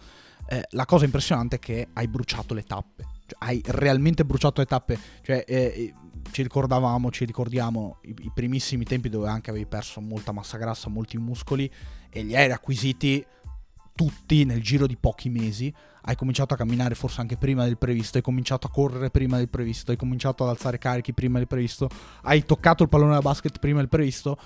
Eh, 0.48 0.64
la 0.72 0.86
cosa 0.86 1.06
impressionante 1.06 1.58
è 1.58 1.60
che 1.60 1.90
hai 1.94 2.08
bruciato 2.08 2.56
le 2.56 2.64
tappe, 2.64 3.06
cioè, 3.26 3.38
hai 3.40 3.62
realmente 3.66 4.24
bruciato 4.24 4.62
le 4.62 4.68
tappe, 4.68 4.98
cioè 5.22 5.44
eh, 5.48 5.56
eh, 5.56 5.94
ci 6.32 6.44
ricordavamo, 6.44 7.12
ci 7.12 7.26
ricordiamo 7.26 7.98
i, 8.04 8.16
i, 8.22 8.32
primissimi 8.34 8.84
tempi 8.84 9.10
dove 9.10 9.28
anche 9.28 9.50
avevi 9.50 9.66
perso 9.66 10.02
molta 10.02 10.32
massa 10.32 10.58
grassa, 10.58 10.90
molti 10.90 11.18
muscoli 11.18 11.70
e 12.10 12.24
li 12.24 12.36
hai 12.36 12.52
acquisiti 12.52 13.26
tutti 13.96 14.44
nel 14.44 14.62
giro 14.62 14.86
di 14.86 14.98
pochi 14.98 15.30
mesi. 15.30 15.74
Hai 16.08 16.16
cominciato 16.16 16.54
a 16.54 16.58
camminare 16.58 16.94
forse 16.94 17.22
anche 17.22 17.38
prima 17.38 17.64
del 17.64 17.78
previsto, 17.78 18.18
hai 18.18 18.24
cominciato 18.24 18.68
a 18.68 18.70
correre 18.70 19.10
prima 19.10 19.38
del 19.38 19.50
previsto, 19.50 19.92
hai 19.92 19.98
cominciato 19.98 20.44
ad 20.44 20.50
alzare 20.50 20.78
carichi 20.78 21.14
prima 21.14 21.40
del 21.40 21.48
previsto, 21.48 21.90
hai 22.24 22.46
toccato 22.46 22.84
il 22.84 22.90
pallone 22.90 23.14
da 23.14 23.22
basket 23.22 23.58
prima 23.60 23.80
del 23.80 23.90
previsto. 23.90 24.38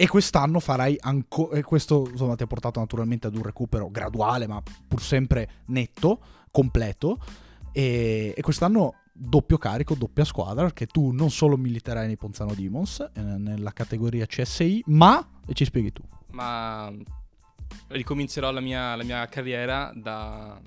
E 0.00 0.06
quest'anno 0.06 0.60
farai 0.60 0.96
ancora. 1.00 1.56
E 1.58 1.62
questo 1.62 2.08
insomma 2.10 2.36
ti 2.36 2.44
ha 2.44 2.46
portato 2.46 2.78
naturalmente 2.78 3.26
ad 3.26 3.34
un 3.34 3.42
recupero 3.42 3.90
graduale, 3.90 4.46
ma 4.46 4.62
pur 4.86 5.02
sempre 5.02 5.62
netto, 5.66 6.20
completo 6.50 7.18
e, 7.72 8.34
e 8.36 8.42
quest'anno 8.42 8.94
doppio 9.18 9.58
carico, 9.58 9.94
doppia 9.94 10.24
squadra, 10.24 10.64
perché 10.64 10.86
tu 10.86 11.10
non 11.10 11.30
solo 11.30 11.56
militerai 11.56 12.06
nei 12.06 12.16
Ponzano 12.16 12.54
Demons, 12.54 13.00
eh, 13.00 13.20
nella 13.20 13.72
categoria 13.72 14.26
CSI, 14.26 14.84
ma... 14.86 15.26
E 15.46 15.54
ci 15.54 15.64
spieghi 15.64 15.92
tu. 15.92 16.02
Ma 16.30 16.92
ricomincerò 17.88 18.50
la 18.50 18.60
mia, 18.60 18.94
la 18.94 19.02
mia 19.02 19.26
carriera 19.26 19.92
da 19.94 20.60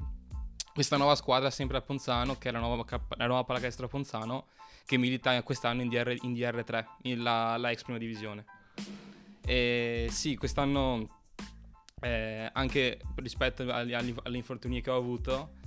questa 0.74 0.98
nuova 0.98 1.15
squadra 1.15 1.50
sempre 1.50 1.77
a 1.77 1.81
Ponzano, 1.81 2.38
che 2.38 2.50
è 2.50 2.51
la 2.51 2.60
nuova, 2.60 2.86
la 3.17 3.27
nuova 3.27 3.43
pallacanestro 3.43 3.86
a 3.86 3.89
Ponzano, 3.89 4.46
che 4.86 4.98
milita 4.98 5.41
quest'anno 5.43 5.81
in, 5.81 5.89
DR, 5.89 6.15
in 6.22 6.34
DR3, 6.34 6.86
in 7.03 7.24
la, 7.24 7.58
la 7.58 7.72
ex 7.72 7.84
prima 7.84 8.00
divisione. 8.00 8.46
E 9.46 10.08
sì, 10.10 10.36
quest'anno, 10.36 11.22
eh, 12.01 12.50
anche 12.51 13.00
rispetto 13.15 13.63
agli, 13.63 13.93
agli, 13.93 14.13
agli 14.24 14.36
infortuni 14.36 14.81
che 14.81 14.89
ho 14.89 14.98
avuto, 14.98 15.60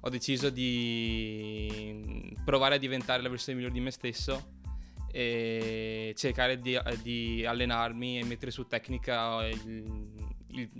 ho 0.00 0.08
deciso 0.08 0.50
di 0.50 2.34
provare 2.44 2.76
a 2.76 2.78
diventare 2.78 3.22
la 3.22 3.28
versione 3.28 3.58
migliore 3.58 3.74
di 3.74 3.84
me 3.84 3.90
stesso 3.90 4.58
e 5.12 6.14
cercare 6.16 6.60
di, 6.60 6.78
di 7.02 7.44
allenarmi 7.44 8.18
e 8.18 8.24
mettere 8.24 8.50
su 8.50 8.66
tecnica 8.66 9.46
il, 9.46 10.04
il, 10.48 10.70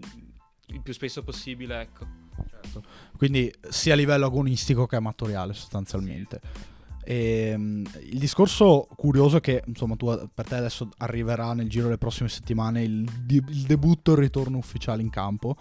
il 0.67 0.81
più 0.81 0.93
spesso 0.93 1.23
possibile, 1.23 1.81
ecco. 1.81 2.07
Certo. 2.49 2.83
Quindi 3.17 3.53
sia 3.69 3.93
a 3.93 3.97
livello 3.97 4.27
agonistico 4.27 4.87
che 4.87 4.97
amatoriale 4.97 5.53
sostanzialmente. 5.53 6.41
Sì. 6.43 6.79
E, 7.03 7.55
um, 7.55 7.85
il 8.03 8.19
discorso 8.19 8.87
curioso 8.95 9.39
è 9.39 9.41
che 9.41 9.63
insomma 9.67 9.97
tu, 9.97 10.07
per 10.33 10.47
te 10.47 10.55
adesso 10.55 10.91
arriverà 10.99 11.53
nel 11.55 11.69
giro 11.69 11.85
delle 11.85 11.99
prossime 11.99 12.29
settimane 12.29 12.83
il, 12.83 13.09
il 13.29 13.63
debutto 13.63 14.13
e 14.13 14.15
il 14.15 14.21
ritorno 14.21 14.59
ufficiale 14.59 15.03
in 15.03 15.11
campo 15.11 15.57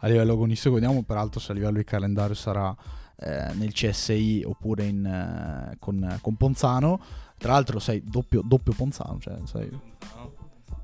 a 0.00 0.06
livello 0.08 0.32
agonistico. 0.32 0.74
Vediamo 0.74 1.02
peraltro 1.02 1.40
se 1.40 1.52
a 1.52 1.54
livello 1.54 1.78
di 1.78 1.84
calendario 1.84 2.34
sarà 2.34 2.74
eh, 3.16 3.52
nel 3.54 3.72
CSI 3.72 4.42
oppure 4.46 4.84
in, 4.84 5.04
eh, 5.04 5.76
con, 5.78 6.18
con, 6.20 6.36
Ponzano. 6.36 7.00
Tra 7.36 7.52
l'altro 7.52 7.78
sei 7.78 8.02
doppio, 8.04 8.42
doppio 8.44 8.72
Ponzano, 8.72 9.18
cioè 9.20 9.36
sei... 9.44 9.98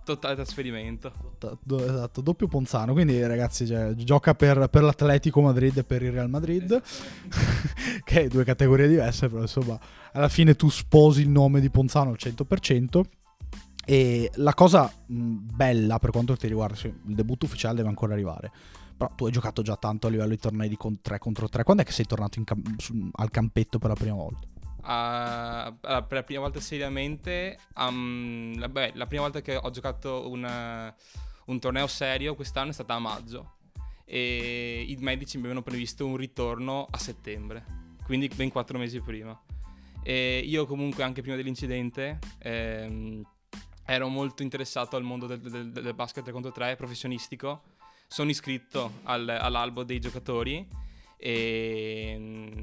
Totale 0.04 0.37
trasferimento. 0.37 1.12
Do, 1.64 1.85
esatto, 1.85 2.20
doppio 2.20 2.46
Ponzano. 2.46 2.92
Quindi, 2.92 3.20
ragazzi, 3.26 3.66
cioè, 3.66 3.92
gioca 3.94 4.35
per, 4.35 4.68
per, 4.68 4.85
l'Atletico 4.85 5.40
Madrid 5.40 5.76
e 5.78 5.82
per 5.82 6.02
il 6.02 6.12
Real 6.12 6.30
Madrid, 6.30 6.80
che 8.04 8.23
è 8.23 8.28
due 8.28 8.44
categorie 8.44 8.87
diverse, 8.87 9.28
però 9.28 9.40
insomma, 9.40 9.76
alla 10.12 10.28
fine 10.28 10.54
tu 10.54 10.68
sposi 10.68 11.23
il 11.23 11.28
nome 11.28 11.61
di 11.61 11.70
Ponzano 11.70 12.11
al 12.11 12.18
100%. 12.20 13.00
E 13.85 14.30
la 14.37 14.54
cosa 14.54 14.92
mh, 15.06 15.37
bella 15.54 15.99
per 15.99 16.11
quanto 16.11 16.37
ti 16.37 16.46
riguarda, 16.46 16.76
cioè, 16.76 16.92
il 17.06 17.14
debutto 17.14 17.46
ufficiale 17.46 17.75
deve 17.75 17.88
ancora 17.88 18.12
arrivare. 18.12 18.52
Però 18.97 19.12
tu 19.15 19.26
hai 19.26 19.33
giocato 19.33 19.62
già 19.62 19.76
tanto 19.76 20.07
a 20.07 20.11
livello 20.11 20.31
di 20.31 20.38
tornei 20.38 20.69
di 20.69 20.76
3 20.76 21.19
contro 21.19 21.49
3. 21.49 21.65
Quando 21.65 21.83
è 21.83 21.87
che 21.87 21.93
sei 21.93 22.07
tornato 22.07 22.43
cam- 22.45 22.79
su, 22.79 23.11
al 23.12 23.31
campetto 23.31 23.79
per 23.79 23.91
la 23.91 23.95
prima 23.95 24.15
volta? 24.15 24.47
Uh, 24.87 25.76
per 25.81 26.07
la 26.09 26.23
prima 26.23 26.41
volta 26.41 26.61
seriamente, 26.61 27.59
um, 27.76 28.59
la, 28.59 28.69
beh, 28.69 28.93
la 28.95 29.07
prima 29.07 29.23
volta 29.23 29.41
che 29.43 29.57
ho 29.57 29.71
giocato 29.71 30.31
una, 30.31 30.95
un 31.47 31.59
torneo 31.59 31.87
serio 31.88 32.35
quest'anno 32.35 32.71
è 32.71 32.73
stata 32.73 32.95
a 32.95 32.99
maggio 33.00 33.55
e 34.09 34.85
i 34.87 34.97
medici 35.00 35.37
mi 35.37 35.45
avevano 35.45 35.65
previsto 35.65 36.07
un 36.07 36.17
ritorno 36.17 36.87
a 36.88 36.97
settembre, 36.97 37.65
quindi 38.05 38.29
ben 38.29 38.50
quattro 38.50 38.79
mesi 38.79 39.00
prima. 39.00 39.38
E 40.03 40.38
io 40.38 40.65
comunque 40.67 41.03
anche 41.03 41.21
prima 41.21 41.35
dell'incidente 41.35 42.21
ehm, 42.38 43.21
ero 43.85 44.09
molto 44.09 44.45
interessato 44.45 44.95
al 44.95 45.03
mondo 45.03 45.26
del, 45.26 45.41
del, 45.41 45.73
del 45.73 45.95
basket 45.95 46.23
3 46.23 46.33
contro 46.33 46.53
3 46.53 46.76
professionistico 46.76 47.62
sono 48.06 48.30
iscritto 48.30 49.00
al, 49.04 49.28
all'albo 49.28 49.82
dei 49.84 49.98
giocatori 49.98 50.66
e 51.16 52.16
mm, 52.18 52.62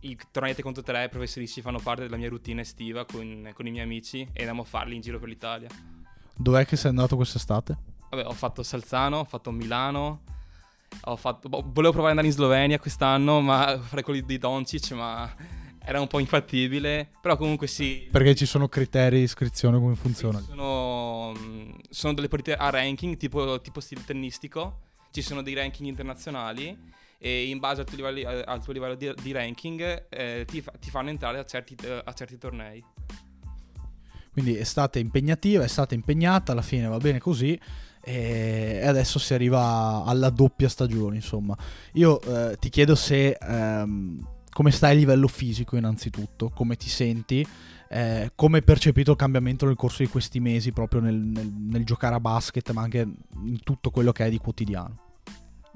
i 0.00 0.18
tornei 0.30 0.54
contro 0.56 0.82
tre 0.82 1.08
professionisti 1.08 1.60
fanno 1.60 1.78
parte 1.78 2.02
della 2.02 2.16
mia 2.16 2.28
routine 2.28 2.62
estiva 2.62 3.04
con, 3.04 3.50
con, 3.54 3.66
i 3.66 3.70
miei 3.70 3.84
amici 3.84 4.20
e 4.20 4.40
andiamo 4.40 4.62
a 4.62 4.64
farli 4.64 4.94
in 4.94 5.00
giro 5.00 5.18
per 5.18 5.28
l'Italia. 5.28 5.68
Dov'è 6.36 6.64
che 6.64 6.76
sei 6.76 6.90
andato 6.90 7.16
quest'estate? 7.16 7.76
Vabbè, 8.10 8.26
ho 8.26 8.32
fatto 8.32 8.62
Salzano, 8.62 9.18
ho 9.18 9.24
fatto 9.24 9.50
Milano, 9.50 10.22
ho 11.02 11.16
fatto, 11.16 11.48
boh, 11.48 11.62
volevo 11.66 11.92
provare 11.92 12.12
ad 12.12 12.18
andare 12.18 12.26
in 12.28 12.32
Slovenia 12.32 12.78
quest'anno, 12.78 13.40
ma 13.40 13.78
fare 13.80 14.02
quelli 14.02 14.24
di 14.24 14.38
Doncic, 14.38 14.92
ma 14.92 15.30
era 15.88 16.00
un 16.02 16.06
po' 16.06 16.18
infattibile, 16.18 17.08
però 17.18 17.38
comunque 17.38 17.66
sì. 17.66 18.08
Perché 18.12 18.34
ci 18.34 18.44
sono 18.44 18.68
criteri 18.68 19.16
di 19.16 19.22
iscrizione, 19.22 19.78
come 19.78 19.94
funziona? 19.94 20.38
Sono, 20.38 21.32
mm, 21.32 21.70
sono, 21.88 22.12
delle 22.12 22.28
partite 22.28 22.56
a 22.56 22.68
ranking, 22.68 23.16
tipo, 23.16 23.58
tipo 23.62 23.80
stile 23.80 24.04
tennistico, 24.04 24.80
ci 25.10 25.22
sono 25.22 25.40
dei 25.40 25.54
ranking 25.54 25.88
internazionali 25.88 26.76
e 27.16 27.48
in 27.48 27.58
base 27.58 27.80
al 27.80 27.86
tuo 27.86 27.96
livello, 27.96 28.42
al 28.44 28.62
tuo 28.62 28.74
livello 28.74 28.96
di, 28.96 29.10
di, 29.22 29.32
ranking 29.32 30.08
eh, 30.10 30.44
ti, 30.46 30.62
ti, 30.78 30.90
fanno 30.90 31.08
entrare 31.08 31.38
a 31.38 31.46
certi, 31.46 31.74
a 32.04 32.12
certi 32.12 32.36
tornei. 32.36 32.84
Quindi 34.30 34.56
è 34.56 34.64
stata 34.64 34.98
impegnativa, 34.98 35.64
è 35.64 35.68
stata 35.68 35.94
impegnata, 35.94 36.52
alla 36.52 36.60
fine 36.60 36.86
va 36.86 36.98
bene 36.98 37.18
così 37.18 37.58
e 38.02 38.82
adesso 38.84 39.18
si 39.18 39.32
arriva 39.32 40.04
alla 40.04 40.28
doppia 40.28 40.68
stagione, 40.68 41.16
insomma. 41.16 41.56
Io 41.94 42.20
eh, 42.20 42.58
ti 42.58 42.68
chiedo 42.68 42.94
se... 42.94 43.38
Ehm, 43.40 44.36
come 44.58 44.72
stai 44.72 44.90
a 44.90 44.94
livello 44.94 45.28
fisico 45.28 45.76
innanzitutto, 45.76 46.50
come 46.50 46.74
ti 46.74 46.88
senti, 46.88 47.46
eh, 47.88 48.32
come 48.34 48.56
hai 48.56 48.64
percepito 48.64 49.12
il 49.12 49.16
cambiamento 49.16 49.66
nel 49.66 49.76
corso 49.76 50.02
di 50.02 50.08
questi 50.08 50.40
mesi 50.40 50.72
proprio 50.72 51.00
nel, 51.00 51.14
nel, 51.14 51.46
nel, 51.46 51.84
giocare 51.84 52.16
a 52.16 52.18
basket, 52.18 52.68
ma 52.72 52.82
anche 52.82 53.06
in 53.44 53.60
tutto 53.62 53.90
quello 53.90 54.10
che 54.10 54.26
è 54.26 54.30
di 54.30 54.38
quotidiano. 54.38 54.98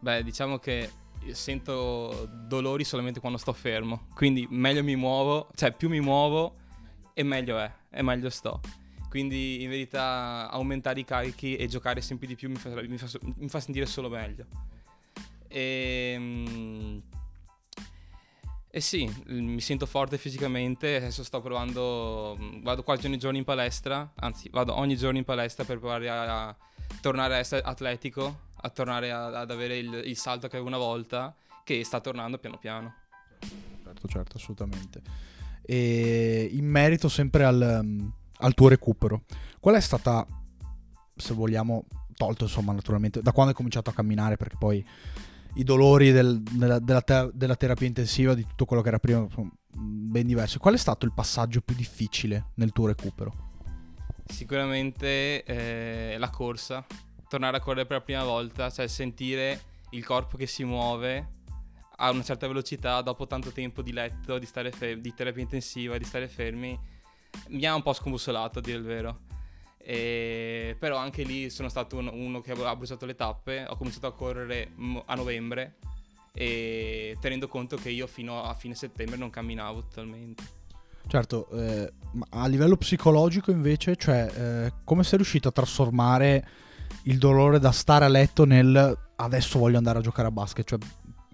Beh, 0.01 0.25
diciamo 0.25 0.59
che 0.59 0.91
sento 1.31 2.29
dolori 2.49 2.83
solamente 2.83 3.21
quando 3.21 3.39
sto 3.39 3.53
fermo, 3.53 4.09
quindi 4.17 4.49
meglio 4.51 4.83
mi 4.83 4.97
muovo, 4.97 5.47
cioè 5.55 5.71
più 5.71 5.89
mi 5.89 6.01
muovo 6.01 6.53
e 7.15 7.23
meglio 7.23 7.61
è, 7.61 7.73
e 7.89 8.03
meglio 8.03 8.31
sto. 8.31 8.59
Quindi 9.09 9.63
in 9.63 9.69
verità 9.69 10.51
aumentare 10.51 10.99
i 10.99 11.05
carichi 11.05 11.55
e 11.55 11.69
giocare 11.69 12.01
sempre 12.01 12.27
di 12.27 12.35
più 12.35 12.49
mi 12.49 12.57
fa, 12.57 12.71
mi 12.83 12.99
fa, 12.99 13.07
mi 13.37 13.49
fa 13.49 13.61
sentire 13.61 13.87
solo 13.87 14.09
meglio. 14.09 14.45
E, 15.47 17.01
eh 18.75 18.81
sì, 18.81 19.07
mi 19.27 19.61
sento 19.61 19.85
forte 19.85 20.17
fisicamente, 20.17 20.97
adesso 20.97 21.23
sto 21.25 21.43
provando, 21.43 22.39
vado 22.63 22.83
quasi 22.83 23.05
ogni 23.05 23.19
giorno 23.19 23.37
in 23.37 23.45
palestra, 23.45 24.13
anzi 24.15 24.49
vado 24.49 24.75
ogni 24.79 24.97
giorno 24.97 25.19
in 25.19 25.25
palestra 25.25 25.65
per 25.65 25.79
provare 25.79 26.09
a, 26.09 26.49
a 26.49 26.57
tornare 27.03 27.35
a 27.35 27.37
essere 27.37 27.61
atletico, 27.61 28.53
a 28.55 28.71
tornare 28.71 29.11
a, 29.11 29.27
ad 29.27 29.51
avere 29.51 29.77
il, 29.77 29.93
il, 30.07 30.17
salto 30.17 30.49
che 30.49 30.57
avevo 30.57 30.69
una 30.69 30.79
volta, 30.79 31.35
che 31.65 31.85
sta 31.85 32.01
tornando 32.01 32.39
piano 32.39 32.57
piano. 32.57 32.95
Certo, 33.85 34.09
certo, 34.09 34.37
assolutamente. 34.39 35.03
E 35.61 36.49
in 36.51 36.65
merito 36.65 37.11
sempre 37.11 37.45
al, 37.45 38.11
al 38.39 38.55
tuo 38.55 38.69
recupero, 38.69 39.25
qual 39.61 39.75
è 39.75 39.81
stata, 39.81 40.27
se 41.15 41.35
vogliamo, 41.35 41.85
tolto 42.17 42.45
insomma 42.45 42.73
naturalmente, 42.73 43.21
da 43.21 43.33
quando 43.33 43.51
hai 43.51 43.57
cominciato 43.57 43.91
a 43.91 43.93
camminare, 43.93 44.39
perché 44.39 44.57
poi 44.59 44.83
i 45.55 45.65
dolori 45.65 46.13
del, 46.13 46.43
della, 46.43 46.79
della, 46.79 47.03
te- 47.03 47.31
della, 47.33 47.57
terapia 47.57 47.87
intensiva, 47.87 48.35
di 48.35 48.47
tutto 48.47 48.65
quello 48.65 48.83
che 48.83 48.89
era 48.89 48.99
prima, 48.99 49.27
ben 49.75 50.27
diversi. 50.27 50.59
Qual 50.59 50.75
è 50.75 50.79
stato 50.79 51.05
il 51.05 51.13
passaggio 51.13 51.61
più 51.61 51.75
difficile 51.75 52.53
nel 52.55 52.73
tuo 52.73 52.87
recupero? 52.87 53.51
Sicuramente 54.27 55.45
eh, 55.45 56.17
la 56.19 56.31
corsa, 56.31 56.85
tornare 57.29 57.59
a 57.59 57.61
correre 57.61 57.87
per 57.87 57.99
la 57.99 58.03
prima 58.03 58.25
volta, 58.25 58.71
cioè 58.71 58.87
sentire 58.87 59.61
il 59.91 60.05
corpo 60.05 60.37
che 60.37 60.47
si 60.47 60.65
muove 60.65 61.41
a 61.97 62.11
una 62.11 62.23
certa 62.23 62.47
velocità 62.47 63.01
dopo 63.03 63.27
tanto 63.27 63.51
tempo 63.51 63.83
di 63.83 63.93
letto, 63.93 64.39
di, 64.39 64.47
fe- 64.47 65.01
di 65.01 65.15
terapia 65.15 65.43
intensiva, 65.43 65.99
di 65.99 66.05
stare 66.05 66.29
fermi, 66.29 66.79
mi 67.49 67.65
ha 67.65 67.75
un 67.75 67.83
po' 67.83 67.93
scombussolato 67.93 68.59
a 68.59 68.63
dire 68.63 68.79
il 68.79 68.85
vero. 68.85 69.19
E, 69.85 70.77
però 70.79 70.97
anche 70.97 71.23
lì 71.25 71.51
sono 71.51 71.69
stato 71.69 71.97
uno, 71.97 72.13
uno 72.15 72.41
che 72.41 72.53
ha 72.53 72.77
bruciato 72.77 73.05
le 73.05 73.15
tappe, 73.15 73.65
ho 73.69 73.77
cominciato 73.77 74.07
a 74.07 74.13
correre 74.13 74.73
a 75.07 75.15
novembre 75.15 75.77
e 76.35 77.17
tenendo 77.21 77.49
conto 77.49 77.77
che 77.77 77.91
io 77.91 78.07
fino 78.07 78.43
a 78.43 78.55
fine 78.55 78.75
settembre 78.75 79.17
non 79.17 79.31
camminavo 79.31 79.85
totalmente. 79.89 80.61
Certo, 81.07 81.49
eh, 81.51 81.93
a 82.31 82.47
livello 82.47 82.77
psicologico 82.77 83.51
invece, 83.51 83.97
cioè, 83.97 84.31
eh, 84.35 84.73
come 84.85 85.05
sei 85.05 85.19
riuscito 85.19 85.49
a 85.49 85.53
trasformare 85.53 86.49
il 87.05 87.19
dolore 87.19 87.59
da 87.59 87.73
stare 87.73 88.05
a 88.05 88.09
letto 88.09 88.45
nel 88.45 88.99
adesso 89.17 89.59
voglio 89.59 89.79
andare 89.79 89.99
a 89.99 90.03
giocare 90.03 90.29
a 90.29 90.31
basket? 90.31 90.67
Cioè, 90.67 90.79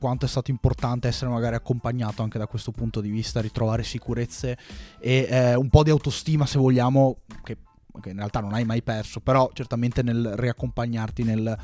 quanto 0.00 0.24
è 0.24 0.28
stato 0.28 0.50
importante 0.50 1.08
essere 1.08 1.30
magari 1.30 1.56
accompagnato 1.56 2.22
anche 2.22 2.38
da 2.38 2.46
questo 2.46 2.70
punto 2.70 3.00
di 3.00 3.10
vista, 3.10 3.40
ritrovare 3.40 3.82
sicurezze 3.82 4.56
e 5.00 5.26
eh, 5.28 5.54
un 5.54 5.68
po' 5.68 5.82
di 5.82 5.90
autostima, 5.90 6.46
se 6.46 6.58
vogliamo, 6.58 7.16
che 7.42 7.56
che 8.00 8.10
in 8.10 8.16
realtà 8.16 8.40
non 8.40 8.54
hai 8.54 8.64
mai 8.64 8.82
perso, 8.82 9.20
però 9.20 9.50
certamente 9.52 10.02
nel 10.02 10.34
riaccompagnarti, 10.36 11.22
nel 11.22 11.56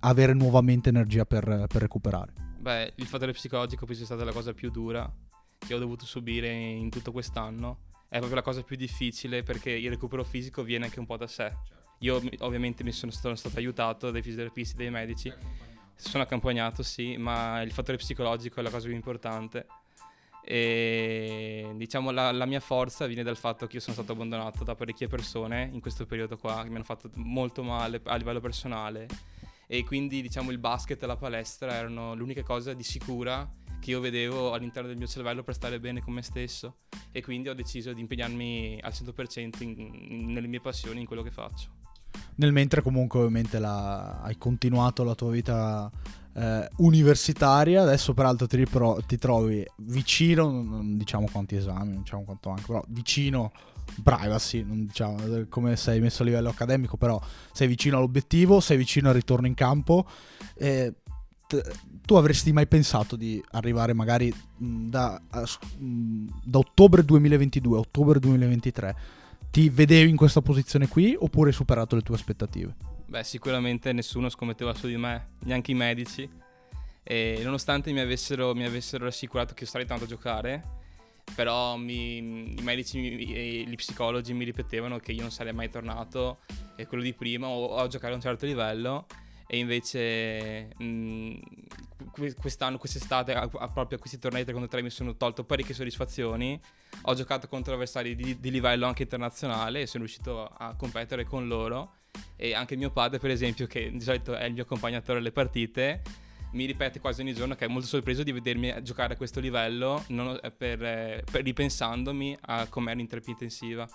avere 0.00 0.32
nuovamente 0.34 0.88
energia 0.88 1.24
per, 1.24 1.66
per 1.68 1.80
recuperare. 1.80 2.32
Beh, 2.58 2.92
il 2.96 3.06
fattore 3.06 3.32
psicologico 3.32 3.86
penso 3.86 4.04
sia 4.04 4.14
stata 4.14 4.24
la 4.24 4.32
cosa 4.32 4.52
più 4.52 4.70
dura 4.70 5.10
che 5.58 5.74
ho 5.74 5.78
dovuto 5.78 6.04
subire 6.04 6.50
in 6.50 6.90
tutto 6.90 7.12
quest'anno. 7.12 7.78
È 8.08 8.18
proprio 8.18 8.36
la 8.36 8.42
cosa 8.42 8.62
più 8.62 8.76
difficile 8.76 9.42
perché 9.42 9.70
il 9.70 9.88
recupero 9.88 10.24
fisico 10.24 10.62
viene 10.62 10.84
anche 10.84 10.98
un 10.98 11.06
po' 11.06 11.16
da 11.16 11.26
sé. 11.26 11.52
Io 12.00 12.20
ovviamente 12.40 12.84
mi 12.84 12.92
sono, 12.92 13.10
sono 13.12 13.34
stato 13.34 13.56
aiutato 13.56 14.10
dai 14.10 14.22
fisioterapisti, 14.22 14.76
dai 14.76 14.90
medici, 14.90 15.32
sono 15.94 16.22
accompagnato 16.22 16.82
sì, 16.82 17.16
ma 17.16 17.62
il 17.62 17.72
fattore 17.72 17.96
psicologico 17.96 18.60
è 18.60 18.62
la 18.62 18.70
cosa 18.70 18.86
più 18.86 18.94
importante 18.94 19.66
e 20.48 21.72
diciamo 21.74 22.12
la, 22.12 22.30
la, 22.30 22.46
mia 22.46 22.60
forza 22.60 23.06
viene 23.06 23.24
dal 23.24 23.36
fatto 23.36 23.66
che 23.66 23.76
io 23.76 23.82
sono 23.82 23.94
stato 23.94 24.12
abbandonato 24.12 24.62
da 24.62 24.76
parecchie 24.76 25.08
persone 25.08 25.68
in 25.72 25.80
questo 25.80 26.06
periodo 26.06 26.38
qua 26.38 26.62
che 26.62 26.68
mi 26.68 26.76
hanno 26.76 26.84
fatto 26.84 27.10
molto 27.14 27.64
male 27.64 28.00
a 28.04 28.14
livello 28.14 28.38
personale 28.38 29.08
e 29.66 29.82
quindi 29.82 30.22
diciamo 30.22 30.52
il 30.52 30.58
basket 30.58 31.02
e 31.02 31.06
la 31.06 31.16
palestra 31.16 31.74
erano 31.74 32.14
l'unica 32.14 32.44
cosa 32.44 32.74
di 32.74 32.84
sicura 32.84 33.50
che 33.80 33.90
io 33.90 33.98
vedevo 33.98 34.52
all'interno 34.52 34.88
del 34.88 34.96
mio 34.96 35.08
cervello 35.08 35.42
per 35.42 35.54
stare 35.54 35.80
bene 35.80 36.00
con 36.00 36.12
me 36.12 36.22
stesso 36.22 36.76
e 37.10 37.22
quindi 37.22 37.48
ho 37.48 37.54
deciso 37.54 37.92
di 37.92 38.00
impegnarmi 38.00 38.78
al 38.82 38.92
100% 38.92 39.62
in, 39.62 39.74
in, 39.76 40.32
nelle 40.32 40.46
mie 40.46 40.60
passioni, 40.60 41.00
in 41.00 41.06
quello 41.06 41.22
che 41.22 41.32
faccio. 41.32 41.70
Nel 42.36 42.52
mentre 42.52 42.82
comunque 42.82 43.18
ovviamente 43.18 43.58
la, 43.58 44.20
hai 44.22 44.38
continuato 44.38 45.02
la 45.02 45.14
tua 45.14 45.30
vita 45.30 45.90
eh, 46.36 46.68
universitaria, 46.76 47.80
adesso 47.80 48.12
peraltro 48.12 48.46
ti, 48.46 48.56
ripro- 48.56 49.00
ti, 49.06 49.16
trovi 49.16 49.66
vicino, 49.76 50.50
non 50.50 50.98
diciamo 50.98 51.28
quanti 51.32 51.56
esami, 51.56 51.92
non 51.92 52.02
diciamo 52.02 52.24
quanto 52.24 52.50
anche, 52.50 52.64
però 52.66 52.82
vicino, 52.88 53.52
privacy, 54.02 54.62
non 54.62 54.84
diciamo 54.84 55.46
come 55.48 55.76
sei 55.76 56.00
messo 56.00 56.22
a 56.22 56.26
livello 56.26 56.50
accademico, 56.50 56.98
però 56.98 57.18
sei 57.52 57.66
vicino 57.66 57.96
all'obiettivo, 57.96 58.60
sei 58.60 58.76
vicino 58.76 59.08
al 59.08 59.14
ritorno 59.14 59.46
in 59.46 59.54
campo. 59.54 60.06
Eh, 60.54 60.92
tu 62.04 62.14
avresti 62.16 62.52
mai 62.52 62.66
pensato 62.66 63.16
di 63.16 63.42
arrivare 63.52 63.94
magari 63.94 64.34
da, 64.56 65.20
da 65.30 66.58
ottobre 66.58 67.04
2022 67.04 67.76
a 67.76 67.80
ottobre 67.80 68.18
2023? 68.18 68.96
Ti 69.50 69.70
vedevi 69.70 70.10
in 70.10 70.16
questa 70.16 70.42
posizione 70.42 70.86
qui 70.86 71.16
oppure 71.18 71.48
hai 71.48 71.54
superato 71.54 71.94
le 71.94 72.02
tue 72.02 72.14
aspettative? 72.14 72.95
Beh, 73.08 73.22
sicuramente 73.22 73.92
nessuno 73.92 74.28
scommetteva 74.28 74.74
su 74.74 74.88
di 74.88 74.96
me, 74.96 75.36
neanche 75.44 75.70
i 75.70 75.74
medici. 75.74 76.28
E 77.02 77.40
nonostante 77.44 77.92
mi 77.92 78.00
avessero, 78.00 78.52
mi 78.52 78.64
avessero 78.64 79.04
rassicurato 79.04 79.54
che 79.54 79.64
starei 79.64 79.86
tanto 79.86 80.04
a 80.04 80.08
giocare, 80.08 80.62
però 81.36 81.76
mi, 81.76 82.58
i 82.58 82.62
medici 82.62 83.32
e 83.32 83.64
gli 83.64 83.74
psicologi 83.76 84.32
mi 84.32 84.44
ripetevano 84.44 84.98
che 84.98 85.12
io 85.12 85.22
non 85.22 85.30
sarei 85.30 85.52
mai 85.52 85.70
tornato 85.70 86.38
e 86.74 86.86
quello 86.86 87.04
di 87.04 87.14
prima 87.14 87.46
o, 87.46 87.76
a 87.76 87.86
giocare 87.86 88.12
a 88.12 88.16
un 88.16 88.22
certo 88.22 88.44
livello 88.44 89.06
e 89.46 89.58
invece 89.58 90.74
mh, 90.76 91.38
quest'anno, 92.40 92.78
quest'estate, 92.78 93.34
proprio 93.72 93.98
a 93.98 94.00
questi 94.00 94.18
tornei 94.18 94.42
3 94.42 94.52
contro 94.52 94.68
3 94.68 94.82
mi 94.82 94.90
sono 94.90 95.16
tolto 95.16 95.44
parecchie 95.44 95.74
soddisfazioni. 95.74 96.60
Ho 97.02 97.14
giocato 97.14 97.46
contro 97.46 97.74
avversari 97.74 98.16
di, 98.16 98.40
di 98.40 98.50
livello 98.50 98.86
anche 98.86 99.04
internazionale 99.04 99.82
e 99.82 99.86
sono 99.86 100.02
riuscito 100.04 100.44
a 100.44 100.74
competere 100.74 101.24
con 101.24 101.46
loro. 101.46 101.92
E 102.36 102.54
anche 102.54 102.76
mio 102.76 102.90
padre, 102.90 103.18
per 103.18 103.30
esempio, 103.30 103.66
che 103.66 103.90
di 103.90 104.00
solito 104.00 104.34
è 104.34 104.44
il 104.44 104.52
mio 104.52 104.62
accompagnatore 104.62 105.18
alle 105.18 105.32
partite, 105.32 106.02
mi 106.52 106.64
ripete 106.64 107.00
quasi 107.00 107.20
ogni 107.20 107.34
giorno 107.34 107.54
che 107.54 107.66
è 107.66 107.68
molto 107.68 107.86
sorpreso 107.86 108.22
di 108.22 108.32
vedermi 108.32 108.74
giocare 108.82 109.14
a 109.14 109.16
questo 109.16 109.40
livello 109.40 110.04
non, 110.08 110.38
per, 110.56 110.78
per, 111.30 111.42
ripensandomi 111.42 112.36
a 112.42 112.66
com'era 112.68 113.00
in 113.00 113.08
intensiva 113.26 113.86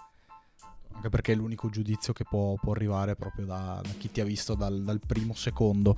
anche 0.93 1.09
perché 1.09 1.31
è 1.31 1.35
l'unico 1.35 1.69
giudizio 1.69 2.13
che 2.13 2.23
può, 2.23 2.55
può 2.55 2.73
arrivare 2.73 3.15
proprio 3.15 3.45
da, 3.45 3.79
da, 3.81 3.89
chi 3.97 4.11
ti 4.11 4.21
ha 4.21 4.25
visto 4.25 4.55
dal, 4.55 4.83
dal, 4.83 4.99
primo 4.99 5.33
secondo. 5.33 5.95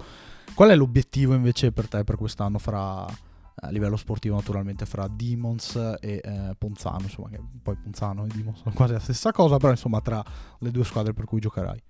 Qual 0.54 0.70
è 0.70 0.76
l'obiettivo 0.76 1.34
invece 1.34 1.72
per 1.72 1.88
te 1.88 2.04
per 2.04 2.16
quest'anno 2.16 2.60
fra, 2.60 3.04
a 3.06 3.70
livello 3.70 3.98
sportivo 3.98 4.36
naturalmente 4.36 4.86
fra 4.86 5.08
Demons 5.08 5.76
e 6.00 6.22
eh, 6.24 6.56
Ponzano, 6.58 7.02
insomma 7.02 7.30
che 7.30 7.40
poi 7.62 7.76
Ponzano 7.76 8.26
e 8.26 8.28
Demons 8.28 8.60
sono 8.60 8.74
quasi 8.74 8.94
la 8.94 9.00
stessa 9.00 9.32
cosa, 9.32 9.58
però 9.58 9.72
insomma 9.72 10.00
tra 10.00 10.24
le 10.60 10.72
due 10.72 10.84
squadre 10.84 11.14
per 11.14 11.26
cui 11.26 11.40
giocherai? 11.40 11.82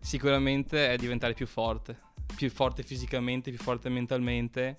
Sicuramente 0.00 0.92
è 0.92 0.96
diventare 0.96 1.34
più 1.34 1.46
forte, 1.46 1.98
più 2.34 2.50
forte 2.50 2.82
fisicamente, 2.82 3.50
più 3.50 3.58
forte 3.58 3.88
mentalmente 3.88 4.76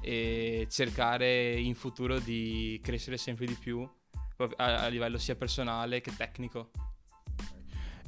e 0.00 0.66
cercare 0.70 1.54
in 1.54 1.74
futuro 1.74 2.18
di 2.18 2.78
crescere 2.82 3.16
sempre 3.16 3.46
di 3.46 3.56
più 3.58 3.88
a, 4.56 4.84
a 4.84 4.86
livello 4.88 5.18
sia 5.18 5.34
personale 5.34 6.00
che 6.00 6.14
tecnico. 6.16 6.70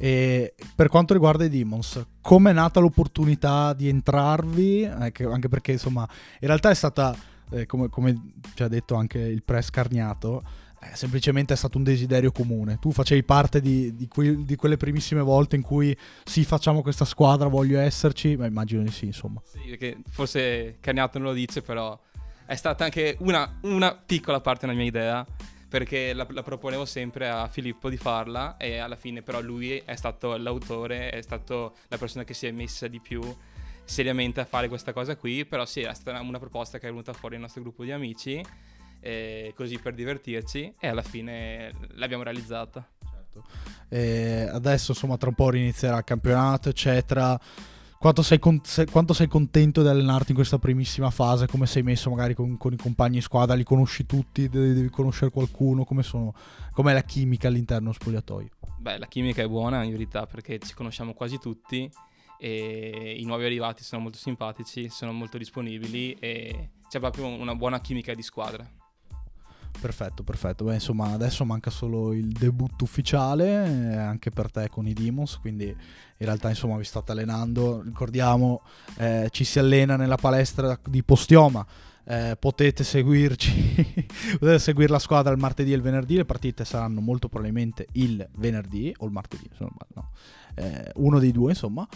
E 0.01 0.55
per 0.77 0.89
quanto 0.89 1.13
riguarda 1.13 1.45
i 1.45 1.49
Demons, 1.49 2.07
come 2.21 2.51
è 2.51 2.53
nata 2.53 2.79
l'opportunità 2.79 3.73
di 3.73 3.89
entrarvi? 3.89 4.85
Anche 4.85 5.49
perché, 5.49 5.73
insomma, 5.73 6.09
in 6.41 6.47
realtà 6.47 6.71
è 6.71 6.75
stata, 6.75 7.17
eh, 7.51 7.67
come, 7.67 7.89
come, 7.89 8.33
ci 8.55 8.63
ha 8.63 8.69
detto 8.69 8.95
anche 8.95 9.19
il 9.19 9.43
press 9.43 9.71
carniato, 9.71 10.45
eh, 10.81 10.95
semplicemente 10.95 11.55
è 11.55 11.57
stato 11.57 11.79
un 11.79 11.85
desiderio 11.85 12.31
comune. 12.31 12.79
Tu 12.81 12.93
facevi 12.93 13.23
parte 13.25 13.61
di, 13.61 13.95
di, 13.95 14.07
que- 14.09 14.45
di, 14.45 14.57
quelle 14.57 14.77
primissime 14.77 15.23
volte 15.23 15.57
in 15.57 15.63
cui 15.63 15.97
sì, 16.25 16.45
facciamo 16.45 16.83
questa 16.83 17.05
squadra, 17.05 17.49
voglio 17.49 17.81
esserci, 17.81 18.37
ma 18.37 18.47
immagino 18.47 18.83
di 18.83 18.91
sì, 18.91 19.07
insomma. 19.07 19.43
Sì, 19.45 19.69
perché 19.69 19.99
forse 20.09 20.77
Carniato 20.81 21.19
non 21.19 21.29
lo 21.29 21.35
dice, 21.35 21.63
però 21.63 21.99
è 22.47 22.55
stata 22.55 22.85
anche 22.85 23.17
una, 23.21 23.59
una 23.63 23.95
piccola 23.95 24.41
parte 24.41 24.67
della 24.67 24.79
mia 24.79 24.87
idea 24.87 25.27
perché 25.69 26.15
la, 26.15 26.27
la, 26.31 26.43
proponevo 26.43 26.87
sempre 26.87 27.29
a 27.29 27.47
Filippo 27.49 27.91
di 27.91 27.99
farla 27.99 28.57
e 28.57 28.79
alla 28.79 28.97
fine 28.97 29.23
però 29.23 29.41
lui 29.43 29.77
è 29.85 29.97
stato 29.97 30.35
l'autore, 30.37 31.11
è 31.11 31.21
stato 31.21 31.77
la 31.89 31.99
persona 31.99 32.25
che 32.25 32.33
si 32.33 32.47
è 32.47 32.51
messa 32.51 32.89
di 32.89 33.01
più 33.01 33.21
seriamente 33.85 34.41
a 34.41 34.45
fare 34.45 34.69
questa 34.69 34.93
cosa 34.93 35.17
qui, 35.17 35.45
però 35.45 35.67
sì, 35.67 35.81
è 35.81 35.93
stata 35.95 36.19
una 36.21 36.39
proposta 36.39 36.79
che 36.79 36.87
è 36.87 36.91
venuta 36.91 37.13
fuori 37.13 37.35
nel 37.35 37.45
nostro 37.45 37.63
gruppo 37.63 37.85
di 37.85 37.93
amici, 37.93 38.43
eh, 39.09 39.53
così 39.55 39.79
per 39.79 39.95
divertirci 39.95 40.75
e 40.79 40.89
alla 40.89 41.03
fine 41.03 41.73
l'abbiamo 41.95 42.23
realizzata. 42.23 42.87
Certo. 43.11 43.45
E 43.89 44.47
adesso 44.53 44.93
insomma 44.93 45.17
tra 45.17 45.31
un 45.31 45.35
po' 45.35 45.49
rinizierà 45.49 45.97
il 45.97 46.05
campionato 46.05 46.69
eccetera 46.69 47.41
quanto 47.99 48.23
sei, 48.23 48.39
con- 48.39 48.61
se- 48.63 48.87
quanto 48.87 49.15
sei, 49.15 49.27
contento 49.27 49.83
di 49.83 49.89
allenarti 49.89 50.31
in 50.31 50.37
questa 50.37 50.59
primissima 50.59 51.11
fase? 51.11 51.47
Come 51.47 51.67
sei 51.67 51.83
messo 51.83 52.11
magari 52.11 52.35
con, 52.35 52.57
con 52.59 52.73
i 52.73 52.77
compagni 52.77 53.17
in 53.17 53.23
squadra? 53.23 53.55
Li 53.55 53.65
conosci 53.65 54.05
tutti? 54.05 54.49
Devi, 54.49 54.75
devi 54.75 54.91
conoscere 54.91 55.31
qualcuno? 55.31 55.85
Come 55.85 56.03
sono, 56.03 56.35
com'è 56.73 56.93
la 56.93 57.03
chimica 57.03 57.49
all'interno 57.49 57.93
spogliatoio? 57.93 58.51
Beh, 58.79 58.99
la 58.99 59.07
chimica 59.07 59.43
è 59.43 59.49
buona 59.49 59.83
in 59.83 59.91
verità 59.91 60.27
perché 60.27 60.59
ci 60.61 60.75
conosciamo 60.75 61.15
quasi 61.15 61.39
tutti 61.39 61.91
e 62.39 63.17
i 63.19 63.25
nuovi 63.25 63.47
arrivati 63.47 63.83
sono 63.83 64.03
molto 64.03 64.19
simpatici, 64.19 64.89
sono 64.91 65.13
molto 65.13 65.39
disponibili 65.39 66.13
e 66.21 66.71
c'è 66.89 67.01
proprio 67.01 67.27
una 67.27 67.57
buona 67.57 67.81
chimica 67.81 68.15
di 68.15 68.23
squadra. 68.23 68.78
Perfetto, 69.81 70.25
perfetto. 70.25 70.65
Beh, 70.65 70.75
insomma, 70.75 71.13
adesso 71.13 71.45
manca 71.45 71.71
solo 71.71 72.13
il 72.13 72.29
debutto 72.29 72.85
ufficiale, 72.85 73.93
eh, 73.93 73.97
anche 73.97 74.31
per 74.31 74.51
te 74.51 74.69
con 74.69 74.89
i 74.89 74.93
Demons, 74.93 75.39
quindi 75.39 75.67
in 75.67 76.27
realtà 76.27 76.49
insomma 76.49 76.77
vi 76.77 76.85
state 76.85 77.13
allenando. 77.13 77.83
Ricordiamo, 77.83 78.63
eh, 78.97 79.29
ci 79.31 79.45
si 79.45 79.59
allena 79.59 79.97
nella 79.97 80.17
palestra 80.17 80.79
di 80.85 81.03
Postioma. 81.05 81.65
Eh, 82.05 82.37
potete 82.41 82.85
seguirci, 82.85 84.07
potete 84.41 84.59
seguire 84.59 84.91
la 84.91 84.99
squadra 84.99 85.31
il 85.31 85.39
martedì 85.39 85.73
e 85.73 85.77
il 85.77 85.83
venerdì. 85.83 86.17
Le 86.17 86.25
partite 86.25 86.65
saranno 86.65 87.01
molto 87.01 87.29
probabilmente 87.29 87.87
il 87.93 88.27
venerdì 88.37 88.93
o 88.99 89.07
il 89.07 89.13
martedì, 89.13 89.49
sbaglio, 89.55 89.87
no 89.95 90.11
eh, 90.59 90.91
uno 90.97 91.19
dei 91.19 91.33
due 91.33 91.51
insomma, 91.51 91.87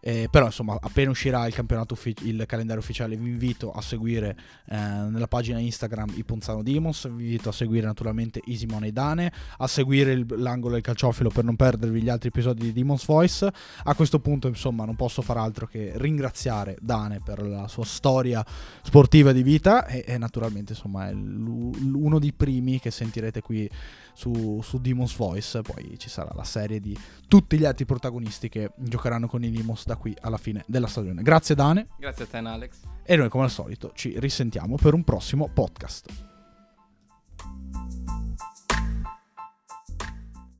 eh, 0.00 0.28
però 0.30 0.46
insomma 0.46 0.78
appena 0.80 1.10
uscirà 1.10 1.46
il 1.46 1.54
uffic- 1.90 2.22
il 2.22 2.44
calendario 2.46 2.80
ufficiale 2.80 3.16
vi 3.16 3.30
invito 3.30 3.72
a 3.72 3.80
seguire 3.80 4.36
eh, 4.66 4.76
nella 4.76 5.26
pagina 5.26 5.58
Instagram 5.58 6.12
i 6.14 6.24
Ponzano 6.24 6.62
Demons, 6.62 7.08
vi 7.08 7.24
invito 7.24 7.48
a 7.48 7.52
seguire 7.52 7.86
naturalmente 7.86 8.40
Isimone 8.44 8.88
e 8.88 8.92
Dane, 8.92 9.32
a 9.58 9.66
seguire 9.66 10.12
il, 10.12 10.26
l'angolo 10.36 10.74
del 10.74 10.82
calciofilo 10.82 11.30
per 11.30 11.44
non 11.44 11.56
perdervi 11.56 12.00
gli 12.00 12.08
altri 12.08 12.28
episodi 12.28 12.62
di 12.62 12.72
Demons 12.72 13.04
Voice, 13.06 13.50
a 13.84 13.94
questo 13.94 14.20
punto 14.20 14.48
insomma 14.48 14.84
non 14.84 14.96
posso 14.96 15.22
far 15.22 15.36
altro 15.36 15.66
che 15.66 15.92
ringraziare 15.96 16.76
Dane 16.80 17.20
per 17.22 17.42
la 17.42 17.68
sua 17.68 17.84
storia 17.84 18.44
sportiva 18.82 19.32
di 19.32 19.42
vita 19.42 19.86
e, 19.86 20.04
e 20.06 20.18
naturalmente 20.18 20.72
insomma 20.72 21.08
è 21.08 21.12
uno 21.12 22.18
dei 22.18 22.32
primi 22.32 22.78
che 22.78 22.90
sentirete 22.90 23.40
qui 23.40 23.68
su, 24.12 24.60
su 24.62 24.78
Demon's 24.78 25.16
Voice. 25.16 25.62
Poi 25.62 25.98
ci 25.98 26.08
sarà 26.08 26.30
la 26.34 26.44
serie 26.44 26.80
di 26.80 26.96
tutti 27.28 27.58
gli 27.58 27.64
altri 27.64 27.84
protagonisti 27.84 28.48
che 28.48 28.72
giocheranno 28.76 29.26
con 29.26 29.42
i 29.44 29.50
Demons 29.50 29.86
da 29.86 29.96
qui 29.96 30.16
alla 30.20 30.38
fine 30.38 30.64
della 30.66 30.86
stagione. 30.86 31.22
Grazie 31.22 31.54
Dane. 31.54 31.88
Grazie 31.98 32.24
a 32.24 32.26
te 32.26 32.36
Alex. 32.38 32.80
E 33.04 33.16
noi 33.16 33.28
come 33.28 33.44
al 33.44 33.50
solito 33.50 33.92
ci 33.94 34.18
risentiamo 34.18 34.76
per 34.76 34.94
un 34.94 35.04
prossimo 35.04 35.48
podcast. 35.52 36.31